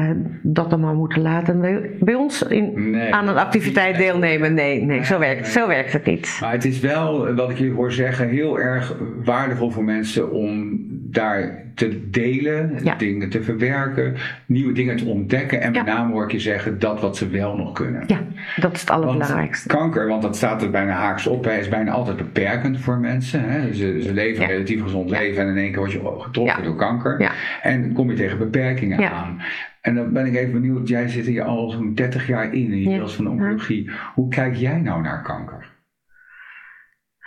Eh, 0.00 0.08
uh, 0.08 0.16
dat 0.42 0.70
dan 0.70 0.80
maar 0.80 0.94
moeten 0.94 1.22
laten. 1.22 1.60
Bij, 1.60 1.90
bij 2.00 2.14
ons 2.14 2.42
in, 2.42 2.96
aan 3.10 3.28
een 3.28 3.36
activiteit 3.36 3.96
deelnemen, 3.96 4.54
nee, 4.54 4.82
nee, 4.82 5.04
zo, 5.04 5.18
werkt, 5.18 5.48
zo 5.48 5.68
werkt 5.68 5.92
het 5.92 6.04
niet. 6.04 6.38
Maar 6.40 6.52
het 6.52 6.64
is 6.64 6.80
wel, 6.80 7.34
wat 7.34 7.50
ik 7.50 7.58
je 7.58 7.70
hoor 7.70 7.92
zeggen, 7.92 8.28
heel 8.28 8.60
erg 8.60 8.96
waardevol 9.24 9.70
voor 9.70 9.84
mensen 9.84 10.30
om 10.30 10.79
daar 11.12 11.64
te 11.74 12.10
delen, 12.10 12.78
dingen 12.98 13.28
te 13.28 13.42
verwerken, 13.42 14.14
nieuwe 14.46 14.72
dingen 14.72 14.96
te 14.96 15.04
ontdekken 15.04 15.60
en 15.60 15.72
met 15.72 15.84
name 15.84 16.12
hoor 16.12 16.24
ik 16.24 16.32
je 16.32 16.40
zeggen 16.40 16.78
dat 16.78 17.00
wat 17.00 17.16
ze 17.16 17.28
wel 17.28 17.56
nog 17.56 17.72
kunnen. 17.72 18.04
Ja, 18.06 18.20
dat 18.56 18.72
is 18.72 18.80
het 18.80 18.90
allerbelangrijkste. 18.90 19.68
Want 19.68 19.80
kanker, 19.80 20.08
want 20.08 20.22
dat 20.22 20.36
staat 20.36 20.62
er 20.62 20.70
bijna 20.70 20.92
haaks 20.92 21.26
op, 21.26 21.46
is 21.46 21.68
bijna 21.68 21.90
altijd 21.90 22.16
beperkend 22.16 22.80
voor 22.80 22.98
mensen. 22.98 23.48
Hè. 23.48 23.74
Ze, 23.74 24.02
ze 24.02 24.12
leven 24.12 24.42
een 24.42 24.48
relatief 24.48 24.82
gezond 24.82 25.10
leven 25.10 25.42
en 25.42 25.48
in 25.48 25.56
één 25.56 25.70
keer 25.70 25.78
word 25.78 25.92
je 25.92 26.14
getroffen 26.18 26.64
door 26.64 26.76
kanker. 26.76 27.32
En 27.62 27.92
kom 27.92 28.10
je 28.10 28.16
tegen 28.16 28.38
beperkingen 28.38 29.10
aan. 29.10 29.40
En 29.80 29.94
dan 29.94 30.12
ben 30.12 30.26
ik 30.26 30.34
even 30.34 30.52
benieuwd, 30.52 30.88
jij 30.88 31.08
zit 31.08 31.26
hier 31.26 31.42
al 31.42 31.70
zo'n 31.70 31.94
30 31.94 32.26
jaar 32.26 32.44
in, 32.44 32.72
in 32.72 32.80
je 32.80 32.88
wereld 32.88 33.12
van 33.12 33.24
de 33.24 33.30
oncologie. 33.30 33.90
Hoe 34.14 34.28
kijk 34.28 34.54
jij 34.54 34.80
nou 34.80 35.02
naar 35.02 35.22
kanker? 35.22 35.69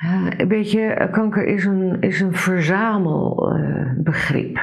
Uh, 0.04 0.28
weet 0.48 0.72
je, 0.72 1.08
kanker 1.12 1.46
is 1.46 1.66
een, 1.66 1.98
is 2.00 2.22
een 2.22 2.34
verzamelbegrip. 2.34 4.56
Uh, 4.56 4.62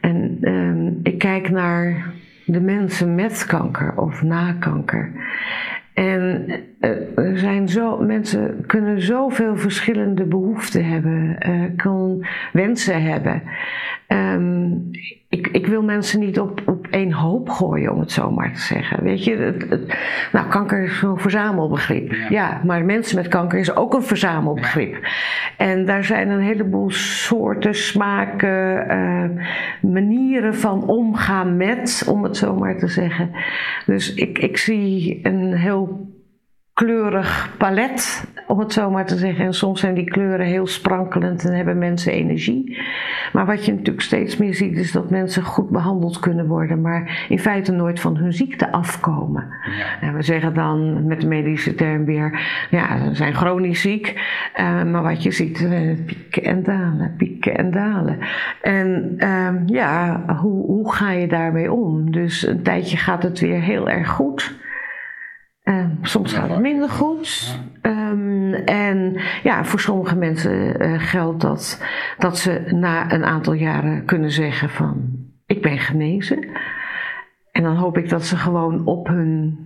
en 0.00 0.38
uh, 0.40 0.90
ik 1.02 1.18
kijk 1.18 1.50
naar 1.50 2.12
de 2.44 2.60
mensen 2.60 3.14
met 3.14 3.46
kanker 3.46 3.92
of 3.96 4.22
na 4.22 4.52
kanker. 4.52 5.12
En 5.94 6.46
eh, 6.80 7.18
er 7.18 7.38
zijn 7.38 7.68
zo, 7.68 7.98
mensen 7.98 8.64
kunnen 8.66 9.02
zoveel 9.02 9.56
verschillende 9.56 10.24
behoeften 10.24 10.84
hebben, 10.84 11.36
uh, 11.86 12.26
wensen 12.52 13.02
hebben. 13.02 13.42
Um, 14.08 14.90
ik, 15.28 15.46
ik, 15.46 15.66
wil 15.66 15.82
mensen 15.82 16.20
niet 16.20 16.40
op 16.40 16.62
één 16.90 17.12
hoop 17.12 17.48
gooien, 17.48 17.92
om 17.92 18.00
het 18.00 18.12
zo 18.12 18.30
maar 18.30 18.52
te 18.52 18.60
zeggen. 18.60 19.02
Weet 19.02 19.24
je, 19.24 19.36
het, 19.36 19.96
nou, 20.32 20.48
kanker 20.48 20.82
is 20.82 20.98
zo'n 20.98 21.18
verzamelbegrip. 21.18 22.14
Ja. 22.28 22.60
maar 22.64 22.84
mensen 22.84 23.16
met 23.16 23.28
kanker 23.28 23.58
is 23.58 23.76
ook 23.76 23.94
een 23.94 24.02
verzamelbegrip. 24.02 25.06
En 25.56 25.84
daar 25.84 26.04
zijn 26.04 26.28
een 26.28 26.40
heleboel 26.40 26.90
soorten, 26.90 27.74
smaken, 27.74 28.86
uh, 28.90 29.44
manieren 29.92 30.54
van 30.54 30.86
omgaan 30.86 31.56
met, 31.56 32.04
om 32.08 32.22
het 32.22 32.36
zo 32.36 32.54
maar 32.54 32.78
te 32.78 32.88
zeggen. 32.88 33.30
Dus 33.86 34.14
ik, 34.14 34.38
ik 34.38 34.56
zie 34.56 35.20
een 35.22 35.52
heel 35.52 36.08
kleurig 36.72 37.54
palet, 37.58 38.24
om 38.50 38.58
het 38.58 38.72
zo 38.72 38.90
maar 38.90 39.06
te 39.06 39.16
zeggen. 39.16 39.44
En 39.44 39.54
soms 39.54 39.80
zijn 39.80 39.94
die 39.94 40.04
kleuren 40.04 40.46
heel 40.46 40.66
sprankelend 40.66 41.44
en 41.44 41.52
hebben 41.56 41.78
mensen 41.78 42.12
energie. 42.12 42.78
Maar 43.32 43.46
wat 43.46 43.64
je 43.64 43.72
natuurlijk 43.72 44.00
steeds 44.00 44.36
meer 44.36 44.54
ziet, 44.54 44.76
is 44.76 44.92
dat 44.92 45.10
mensen 45.10 45.42
goed 45.42 45.70
behandeld 45.70 46.18
kunnen 46.18 46.46
worden, 46.46 46.80
maar 46.80 47.26
in 47.28 47.38
feite 47.38 47.72
nooit 47.72 48.00
van 48.00 48.16
hun 48.16 48.32
ziekte 48.32 48.72
afkomen. 48.72 49.46
Ja. 49.78 50.08
En 50.08 50.14
we 50.14 50.22
zeggen 50.22 50.54
dan 50.54 51.06
met 51.06 51.20
de 51.20 51.26
medische 51.26 51.74
term 51.74 52.04
weer, 52.04 52.40
ja, 52.70 53.08
ze 53.08 53.14
zijn 53.14 53.34
chronisch 53.34 53.80
ziek. 53.80 54.14
Uh, 54.60 54.84
maar 54.84 55.02
wat 55.02 55.22
je 55.22 55.30
ziet, 55.30 55.60
uh, 55.60 55.96
pieken 56.06 56.42
en 56.42 56.62
dalen, 56.62 57.14
pieken 57.16 57.56
en 57.56 57.70
dalen. 57.70 58.18
En 58.62 59.14
uh, 59.18 59.48
ja, 59.66 60.22
hoe, 60.40 60.66
hoe 60.66 60.92
ga 60.92 61.10
je 61.10 61.26
daarmee 61.26 61.72
om? 61.72 62.10
Dus 62.10 62.46
een 62.46 62.62
tijdje 62.62 62.96
gaat 62.96 63.22
het 63.22 63.40
weer 63.40 63.60
heel 63.60 63.88
erg 63.88 64.08
goed. 64.08 64.58
Uh, 65.64 65.84
soms 66.02 66.32
gaat 66.32 66.50
het 66.50 66.60
minder 66.60 66.88
goed. 66.88 67.58
Um, 67.90 68.54
en 68.54 69.20
ja, 69.42 69.64
voor 69.64 69.80
sommige 69.80 70.16
mensen 70.16 70.82
uh, 70.82 70.94
geldt 70.98 71.40
dat, 71.40 71.84
dat 72.18 72.38
ze 72.38 72.62
na 72.68 73.12
een 73.12 73.24
aantal 73.24 73.52
jaren 73.52 74.04
kunnen 74.04 74.30
zeggen 74.30 74.70
van 74.70 75.10
ik 75.46 75.62
ben 75.62 75.78
genezen. 75.78 76.48
En 77.52 77.62
dan 77.62 77.76
hoop 77.76 77.98
ik 77.98 78.08
dat 78.08 78.24
ze 78.24 78.36
gewoon 78.36 78.86
op 78.86 79.06
hun 79.06 79.58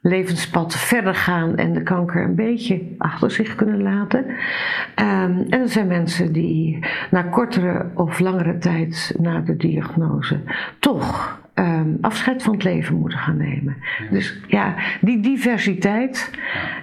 levenspad 0.00 0.76
verder 0.76 1.14
gaan 1.14 1.56
en 1.56 1.72
de 1.72 1.82
kanker 1.82 2.24
een 2.24 2.34
beetje 2.34 2.94
achter 2.98 3.30
zich 3.30 3.54
kunnen 3.54 3.82
laten. 3.82 4.24
Um, 4.24 5.46
en 5.48 5.60
er 5.60 5.68
zijn 5.68 5.86
mensen 5.86 6.32
die 6.32 6.86
na 7.10 7.22
kortere 7.22 7.90
of 7.94 8.18
langere 8.18 8.58
tijd 8.58 9.14
na 9.18 9.40
de 9.40 9.56
diagnose 9.56 10.40
toch 10.78 11.38
um, 11.58 11.98
afscheid 12.00 12.42
van 12.42 12.54
het 12.54 12.64
leven 12.64 12.96
moeten 12.96 13.18
gaan 13.18 13.36
nemen. 13.36 13.76
Dus 14.10 14.40
ja, 14.46 14.74
die 15.00 15.20
diversiteit. 15.20 16.30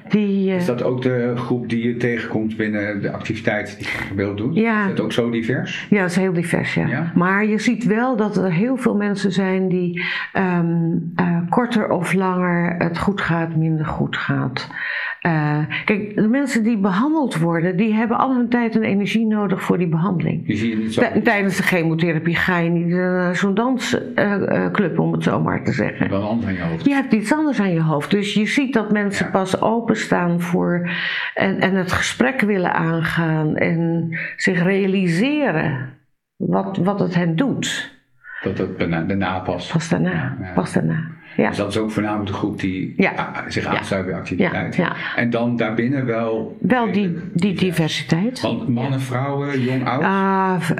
Die, 0.10 0.50
uh, 0.50 0.56
is 0.56 0.66
dat 0.66 0.84
ook 0.84 1.02
de 1.02 1.34
groep 1.36 1.70
die 1.70 1.88
je 1.88 1.98
tegenkomt 1.98 2.58
binnen 2.58 3.02
de 3.02 3.12
activiteiten 3.12 3.78
die 3.78 3.88
je 3.88 4.14
beeld 4.16 4.38
doet? 4.38 4.56
Ja. 4.56 4.82
Is 4.82 4.88
dat 4.88 5.00
ook 5.00 5.12
zo 5.12 5.30
divers? 5.30 5.88
Ja, 5.90 6.02
dat 6.02 6.10
is 6.10 6.16
heel 6.16 6.34
divers, 6.34 6.74
ja. 6.74 6.88
ja? 6.88 7.12
Maar 7.16 7.46
je 7.46 7.60
ziet 7.60 7.86
wel 7.86 8.16
dat 8.16 8.38
er 8.38 8.52
heel 8.52 8.78
veel 8.78 8.96
mensen 8.96 9.32
zijn 9.32 9.68
die 9.68 10.04
um, 10.34 11.14
uh, 11.16 11.38
korter 11.50 11.90
of 11.90 12.14
langer 12.14 12.76
het 12.78 12.98
goed 12.98 13.22
gaat, 13.22 13.56
minder 13.56 13.86
goed 13.86 14.18
gaat. 14.18 14.70
Uh, 15.26 15.58
kijk, 15.86 16.16
de 16.16 16.28
mensen 16.28 16.64
die 16.64 16.78
behandeld 16.78 17.38
worden, 17.38 17.78
die 17.78 17.94
hebben 17.94 18.18
al 18.18 18.36
hun 18.36 18.50
tijd 18.50 18.76
en 18.76 18.84
energie 18.84 19.26
nodig 19.26 19.62
voor 19.62 19.78
die 19.78 19.88
behandeling. 19.88 20.46
Die 20.46 20.58
zie 20.58 20.70
je 20.70 20.76
niet 20.76 20.94
zo. 20.94 21.02
Tijdens 21.24 21.58
de 21.58 21.64
chemotherapie 21.64 22.36
ga 22.36 22.58
je 22.58 22.70
niet 22.70 22.88
naar 22.88 23.36
zo'n 23.36 23.54
dansclub, 23.54 25.00
om 25.00 25.12
het 25.12 25.24
zo 25.24 25.42
maar 25.42 25.64
te 25.64 25.72
zeggen. 25.72 26.10
Je 26.10 26.14
hebt 26.14 26.46
aan 26.46 26.54
je 26.54 26.62
hoofd. 26.62 26.86
Je 26.86 26.94
hebt 26.94 27.14
iets 27.14 27.34
anders 27.34 27.60
aan 27.60 27.74
je 27.74 27.82
hoofd. 27.82 28.12
Dus 28.12 28.34
je 28.34 28.46
ziet 28.46 28.74
dat 28.74 28.92
mensen 28.92 29.32
pas 29.32 29.62
openstaan 29.62 30.42
voor 30.42 30.90
en, 31.34 31.60
en 31.60 31.76
het 31.76 31.92
gesprek 31.92 32.42
willen 32.42 32.74
aangaan 32.74 33.56
en 33.56 34.10
zich 34.38 34.64
realiseren 34.64 35.90
wat, 36.36 36.78
wat 36.78 37.00
het 37.00 37.16
hen 37.16 37.36
doet. 37.36 37.92
Dat 38.44 38.58
het 38.58 38.80
daarna 38.80 39.40
pas. 39.40 39.72
Pas 39.72 39.90
daarna, 39.90 40.38
pas 40.56 40.74
daarna. 40.74 41.22
Ja. 41.38 41.48
Dus 41.48 41.58
dat 41.58 41.70
is 41.70 41.78
ook 41.78 41.92
voornamelijk 41.92 42.28
de 42.28 42.34
groep 42.34 42.60
die 42.60 42.94
ja. 42.98 43.44
zich 43.48 43.66
aansluit 43.66 44.06
bij 44.06 44.16
activiteit. 44.16 44.76
Ja. 44.76 44.96
En 45.16 45.30
dan 45.30 45.56
daarbinnen 45.56 46.06
wel... 46.06 46.58
Wel 46.62 46.92
die, 46.92 47.18
die 47.34 47.54
diversiteit. 47.54 48.42
Want 48.42 48.68
mannen, 48.68 49.02
vrouwen, 49.02 49.62
jong, 49.62 49.88
oud? 49.88 50.02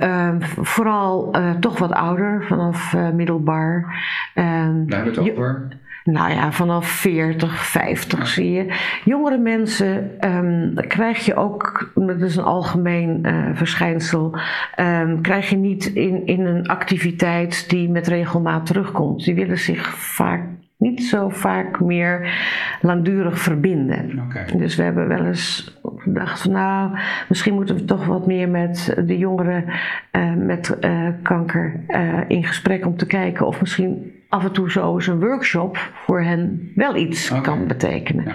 Uh, 0.02 0.36
vooral 0.62 1.36
uh, 1.36 1.52
toch 1.52 1.80
wat 1.80 1.92
ouder, 1.92 2.46
vanaf 2.48 2.94
uh, 2.94 3.10
middelbaar. 3.10 4.02
Daar 4.34 4.44
hebben 4.44 4.88
we 4.88 5.10
het 5.10 5.20
over? 5.20 5.68
Nou 6.04 6.32
ja, 6.32 6.52
vanaf 6.52 6.88
40, 6.88 7.66
50 7.66 8.28
zie 8.28 8.52
je. 8.52 8.80
Jongere 9.06 9.38
mensen 9.38 10.12
um, 10.36 10.74
krijg 10.88 11.26
je 11.26 11.36
ook, 11.36 11.92
dat 11.96 12.22
is 12.22 12.36
een 12.36 12.44
algemeen 12.44 13.20
uh, 13.26 13.50
verschijnsel, 13.54 14.38
um, 14.80 15.22
krijg 15.22 15.50
je 15.50 15.56
niet 15.56 15.86
in, 15.86 16.26
in 16.26 16.46
een 16.46 16.68
activiteit 16.68 17.70
die 17.70 17.90
met 17.90 18.08
regelmaat 18.08 18.66
terugkomt. 18.66 19.24
Die 19.24 19.36
willen 19.36 19.60
zich 19.60 19.96
vaak 19.96 20.44
niet 20.84 21.04
zo 21.04 21.30
vaak 21.30 21.80
meer 21.80 22.34
langdurig 22.82 23.40
verbinden. 23.40 24.22
Okay. 24.26 24.58
Dus 24.58 24.76
we 24.76 24.84
hebben 24.84 25.08
wel 25.08 25.26
eens 25.26 25.78
gedacht 25.98 26.42
van 26.42 26.52
nou, 26.52 26.98
misschien 27.30 27.54
moeten 27.54 27.76
we 27.76 27.86
toch 27.86 28.06
wat 28.06 28.28
meer 28.28 28.50
met 28.50 28.98
de 29.06 29.18
jongeren 29.18 29.66
uh, 30.12 30.34
met 30.34 30.78
uh, 30.82 31.08
kanker 31.22 31.80
in 32.28 32.44
gesprek 32.44 32.86
om 32.86 32.98
te 32.98 33.06
kijken 33.06 33.48
of 33.48 33.60
misschien 33.60 34.12
af 34.30 34.44
en 34.44 34.52
toe 34.52 34.72
zo 34.72 34.96
eens 34.96 35.08
een 35.08 35.20
workshop 35.20 35.78
voor 35.94 36.22
hen 36.22 36.72
wel 36.76 36.96
iets 36.96 37.30
okay. 37.32 37.44
kan 37.44 37.68
betekenen. 37.68 38.26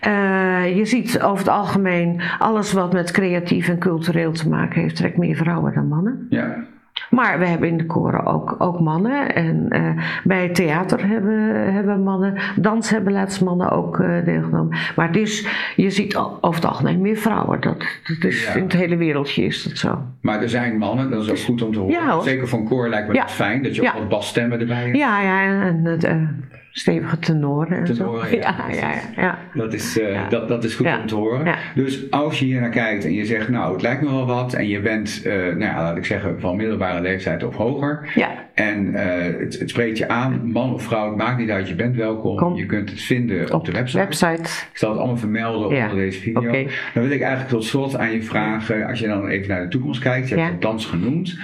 Ja. 0.00 0.64
Je 0.64 0.84
ziet 0.84 1.22
over 1.22 1.38
het 1.38 1.48
algemeen 1.48 2.20
alles 2.38 2.72
wat 2.72 2.92
met 2.92 3.10
creatief 3.10 3.68
en 3.68 3.78
cultureel 3.78 4.32
te 4.32 4.48
maken 4.48 4.80
heeft, 4.80 4.96
trekt 4.96 5.16
meer 5.16 5.36
vrouwen 5.36 5.74
dan 5.74 5.88
mannen. 5.88 6.26
Ja. 6.30 6.64
Maar 7.10 7.38
we 7.38 7.46
hebben 7.46 7.68
in 7.68 7.76
de 7.76 7.86
koren 7.86 8.26
ook, 8.26 8.54
ook 8.58 8.80
mannen. 8.80 9.34
En 9.34 9.66
uh, 9.68 10.04
bij 10.24 10.48
theater 10.48 11.08
hebben, 11.08 11.72
hebben 11.72 12.02
mannen. 12.02 12.40
Dans 12.56 12.90
hebben 12.90 13.12
laatst 13.12 13.40
mannen 13.40 13.70
ook 13.70 13.98
uh, 13.98 14.24
deelgenomen. 14.24 14.78
Maar 14.96 15.06
het 15.06 15.16
is, 15.16 15.46
je 15.76 15.90
ziet 15.90 16.16
over 16.16 16.54
het 16.54 16.64
algemeen 16.64 17.00
meer 17.00 17.16
vrouwen. 17.16 17.60
Dat, 17.60 17.78
dat 18.04 18.24
is, 18.30 18.44
ja. 18.46 18.54
In 18.54 18.62
het 18.62 18.72
hele 18.72 18.96
wereldje 18.96 19.44
is 19.44 19.62
dat 19.62 19.78
zo. 19.78 20.02
Maar 20.20 20.42
er 20.42 20.48
zijn 20.48 20.78
mannen, 20.78 21.10
dat 21.10 21.22
is 21.22 21.30
ook 21.30 21.38
goed 21.38 21.62
om 21.62 21.72
te 21.72 21.78
horen. 21.78 21.94
Ja, 21.94 22.20
Zeker 22.20 22.48
van 22.48 22.64
koor 22.64 22.88
lijkt 22.88 23.08
me 23.08 23.14
dat 23.14 23.30
fijn. 23.30 23.62
Dat 23.62 23.74
je 23.74 23.82
ook 23.82 23.92
wat 23.92 24.08
basstemmen 24.08 24.60
erbij 24.60 24.82
hebt. 24.82 24.96
Ja, 24.96 25.20
ja. 25.20 25.62
En 25.66 25.84
het, 25.84 26.04
uh, 26.04 26.28
stevige 26.70 27.18
tenoren 27.18 27.78
en 27.78 27.84
tenoren, 27.84 28.28
zo. 28.28 28.36
Ja, 28.36 28.64
ja, 28.70 28.90
ja, 28.90 29.00
ja, 29.16 29.38
Dat, 29.54 29.74
is, 29.74 29.98
uh, 29.98 30.12
ja. 30.12 30.28
dat, 30.28 30.48
dat 30.48 30.64
is 30.64 30.74
goed 30.74 30.86
om 30.86 31.06
te 31.06 31.14
horen. 31.14 31.54
Dus 31.74 32.10
als 32.10 32.38
je 32.38 32.44
hier 32.44 32.60
naar 32.60 32.70
kijkt 32.70 33.04
en 33.04 33.12
je 33.12 33.24
zegt, 33.24 33.48
nou, 33.48 33.72
het 33.72 33.82
lijkt 33.82 34.02
me 34.02 34.10
wel 34.10 34.26
wat. 34.26 34.54
En 34.54 34.68
je 34.68 34.80
bent, 34.80 35.22
uh, 35.26 35.32
nou 35.32 35.58
ja, 35.58 35.82
laat 35.82 35.96
ik 35.96 36.04
zeggen, 36.04 36.40
van 36.40 36.56
middelbare 36.56 37.00
leeftijd 37.00 37.44
of 37.44 37.56
hoger. 37.56 38.12
Ja. 38.14 38.46
En 38.54 38.86
uh, 38.86 39.00
het, 39.38 39.58
het, 39.58 39.70
spreekt 39.70 39.98
je 39.98 40.08
aan, 40.08 40.50
man 40.52 40.72
of 40.72 40.82
vrouw, 40.82 41.08
het 41.08 41.16
maakt 41.16 41.38
niet 41.38 41.50
uit, 41.50 41.68
je 41.68 41.74
bent 41.74 41.96
welkom. 41.96 42.36
Kom. 42.36 42.54
Je 42.54 42.66
kunt 42.66 42.90
het 42.90 43.00
vinden 43.00 43.46
op, 43.46 43.52
op 43.52 43.64
de 43.64 43.72
website. 43.72 43.98
website. 43.98 44.42
Ik 44.42 44.78
zal 44.78 44.90
het 44.90 44.98
allemaal 44.98 45.16
vermelden 45.16 45.68
onder 45.68 45.96
deze 45.96 46.20
video. 46.20 46.48
Okay. 46.48 46.68
Dan 46.94 47.02
wil 47.02 47.12
ik 47.12 47.20
eigenlijk 47.20 47.50
tot 47.50 47.64
slot 47.64 47.96
aan 47.96 48.12
je 48.12 48.22
vragen, 48.22 48.86
als 48.86 48.98
je 48.98 49.06
dan 49.06 49.26
even 49.28 49.48
naar 49.48 49.62
de 49.62 49.68
toekomst 49.68 50.00
kijkt. 50.00 50.28
Je 50.28 50.34
hebt 50.34 50.50
het 50.50 50.62
dans 50.62 50.86
genoemd. 50.86 51.38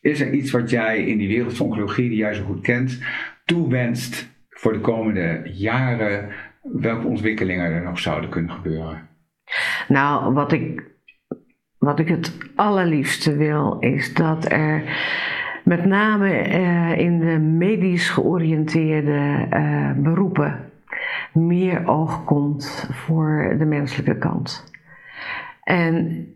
Is 0.00 0.20
er 0.20 0.32
iets 0.32 0.50
wat 0.50 0.70
jij 0.70 1.04
in 1.04 1.18
die 1.18 1.28
wereld 1.28 1.56
van 1.56 1.66
oncologie, 1.66 2.08
die 2.08 2.18
jij 2.18 2.34
zo 2.34 2.44
goed 2.44 2.60
kent, 2.60 2.98
toewenst 3.44 4.33
voor 4.54 4.72
de 4.72 4.80
komende 4.80 5.40
jaren 5.44 6.28
welke 6.62 7.06
ontwikkelingen 7.06 7.72
er 7.72 7.82
nog 7.82 7.98
zouden 7.98 8.30
kunnen 8.30 8.50
gebeuren? 8.50 9.08
Nou, 9.88 10.34
wat 10.34 10.52
ik, 10.52 10.84
wat 11.78 11.98
ik 11.98 12.08
het 12.08 12.38
allerliefste 12.54 13.36
wil, 13.36 13.78
is 13.78 14.14
dat 14.14 14.52
er 14.52 14.82
met 15.64 15.84
name 15.84 16.30
eh, 16.30 16.98
in 16.98 17.18
de 17.18 17.38
medisch 17.38 18.08
georiënteerde 18.08 19.46
eh, 19.50 19.90
beroepen 19.96 20.72
meer 21.32 21.86
oog 21.86 22.24
komt 22.24 22.88
voor 22.90 23.54
de 23.58 23.64
menselijke 23.64 24.18
kant. 24.18 24.72
En 25.62 26.26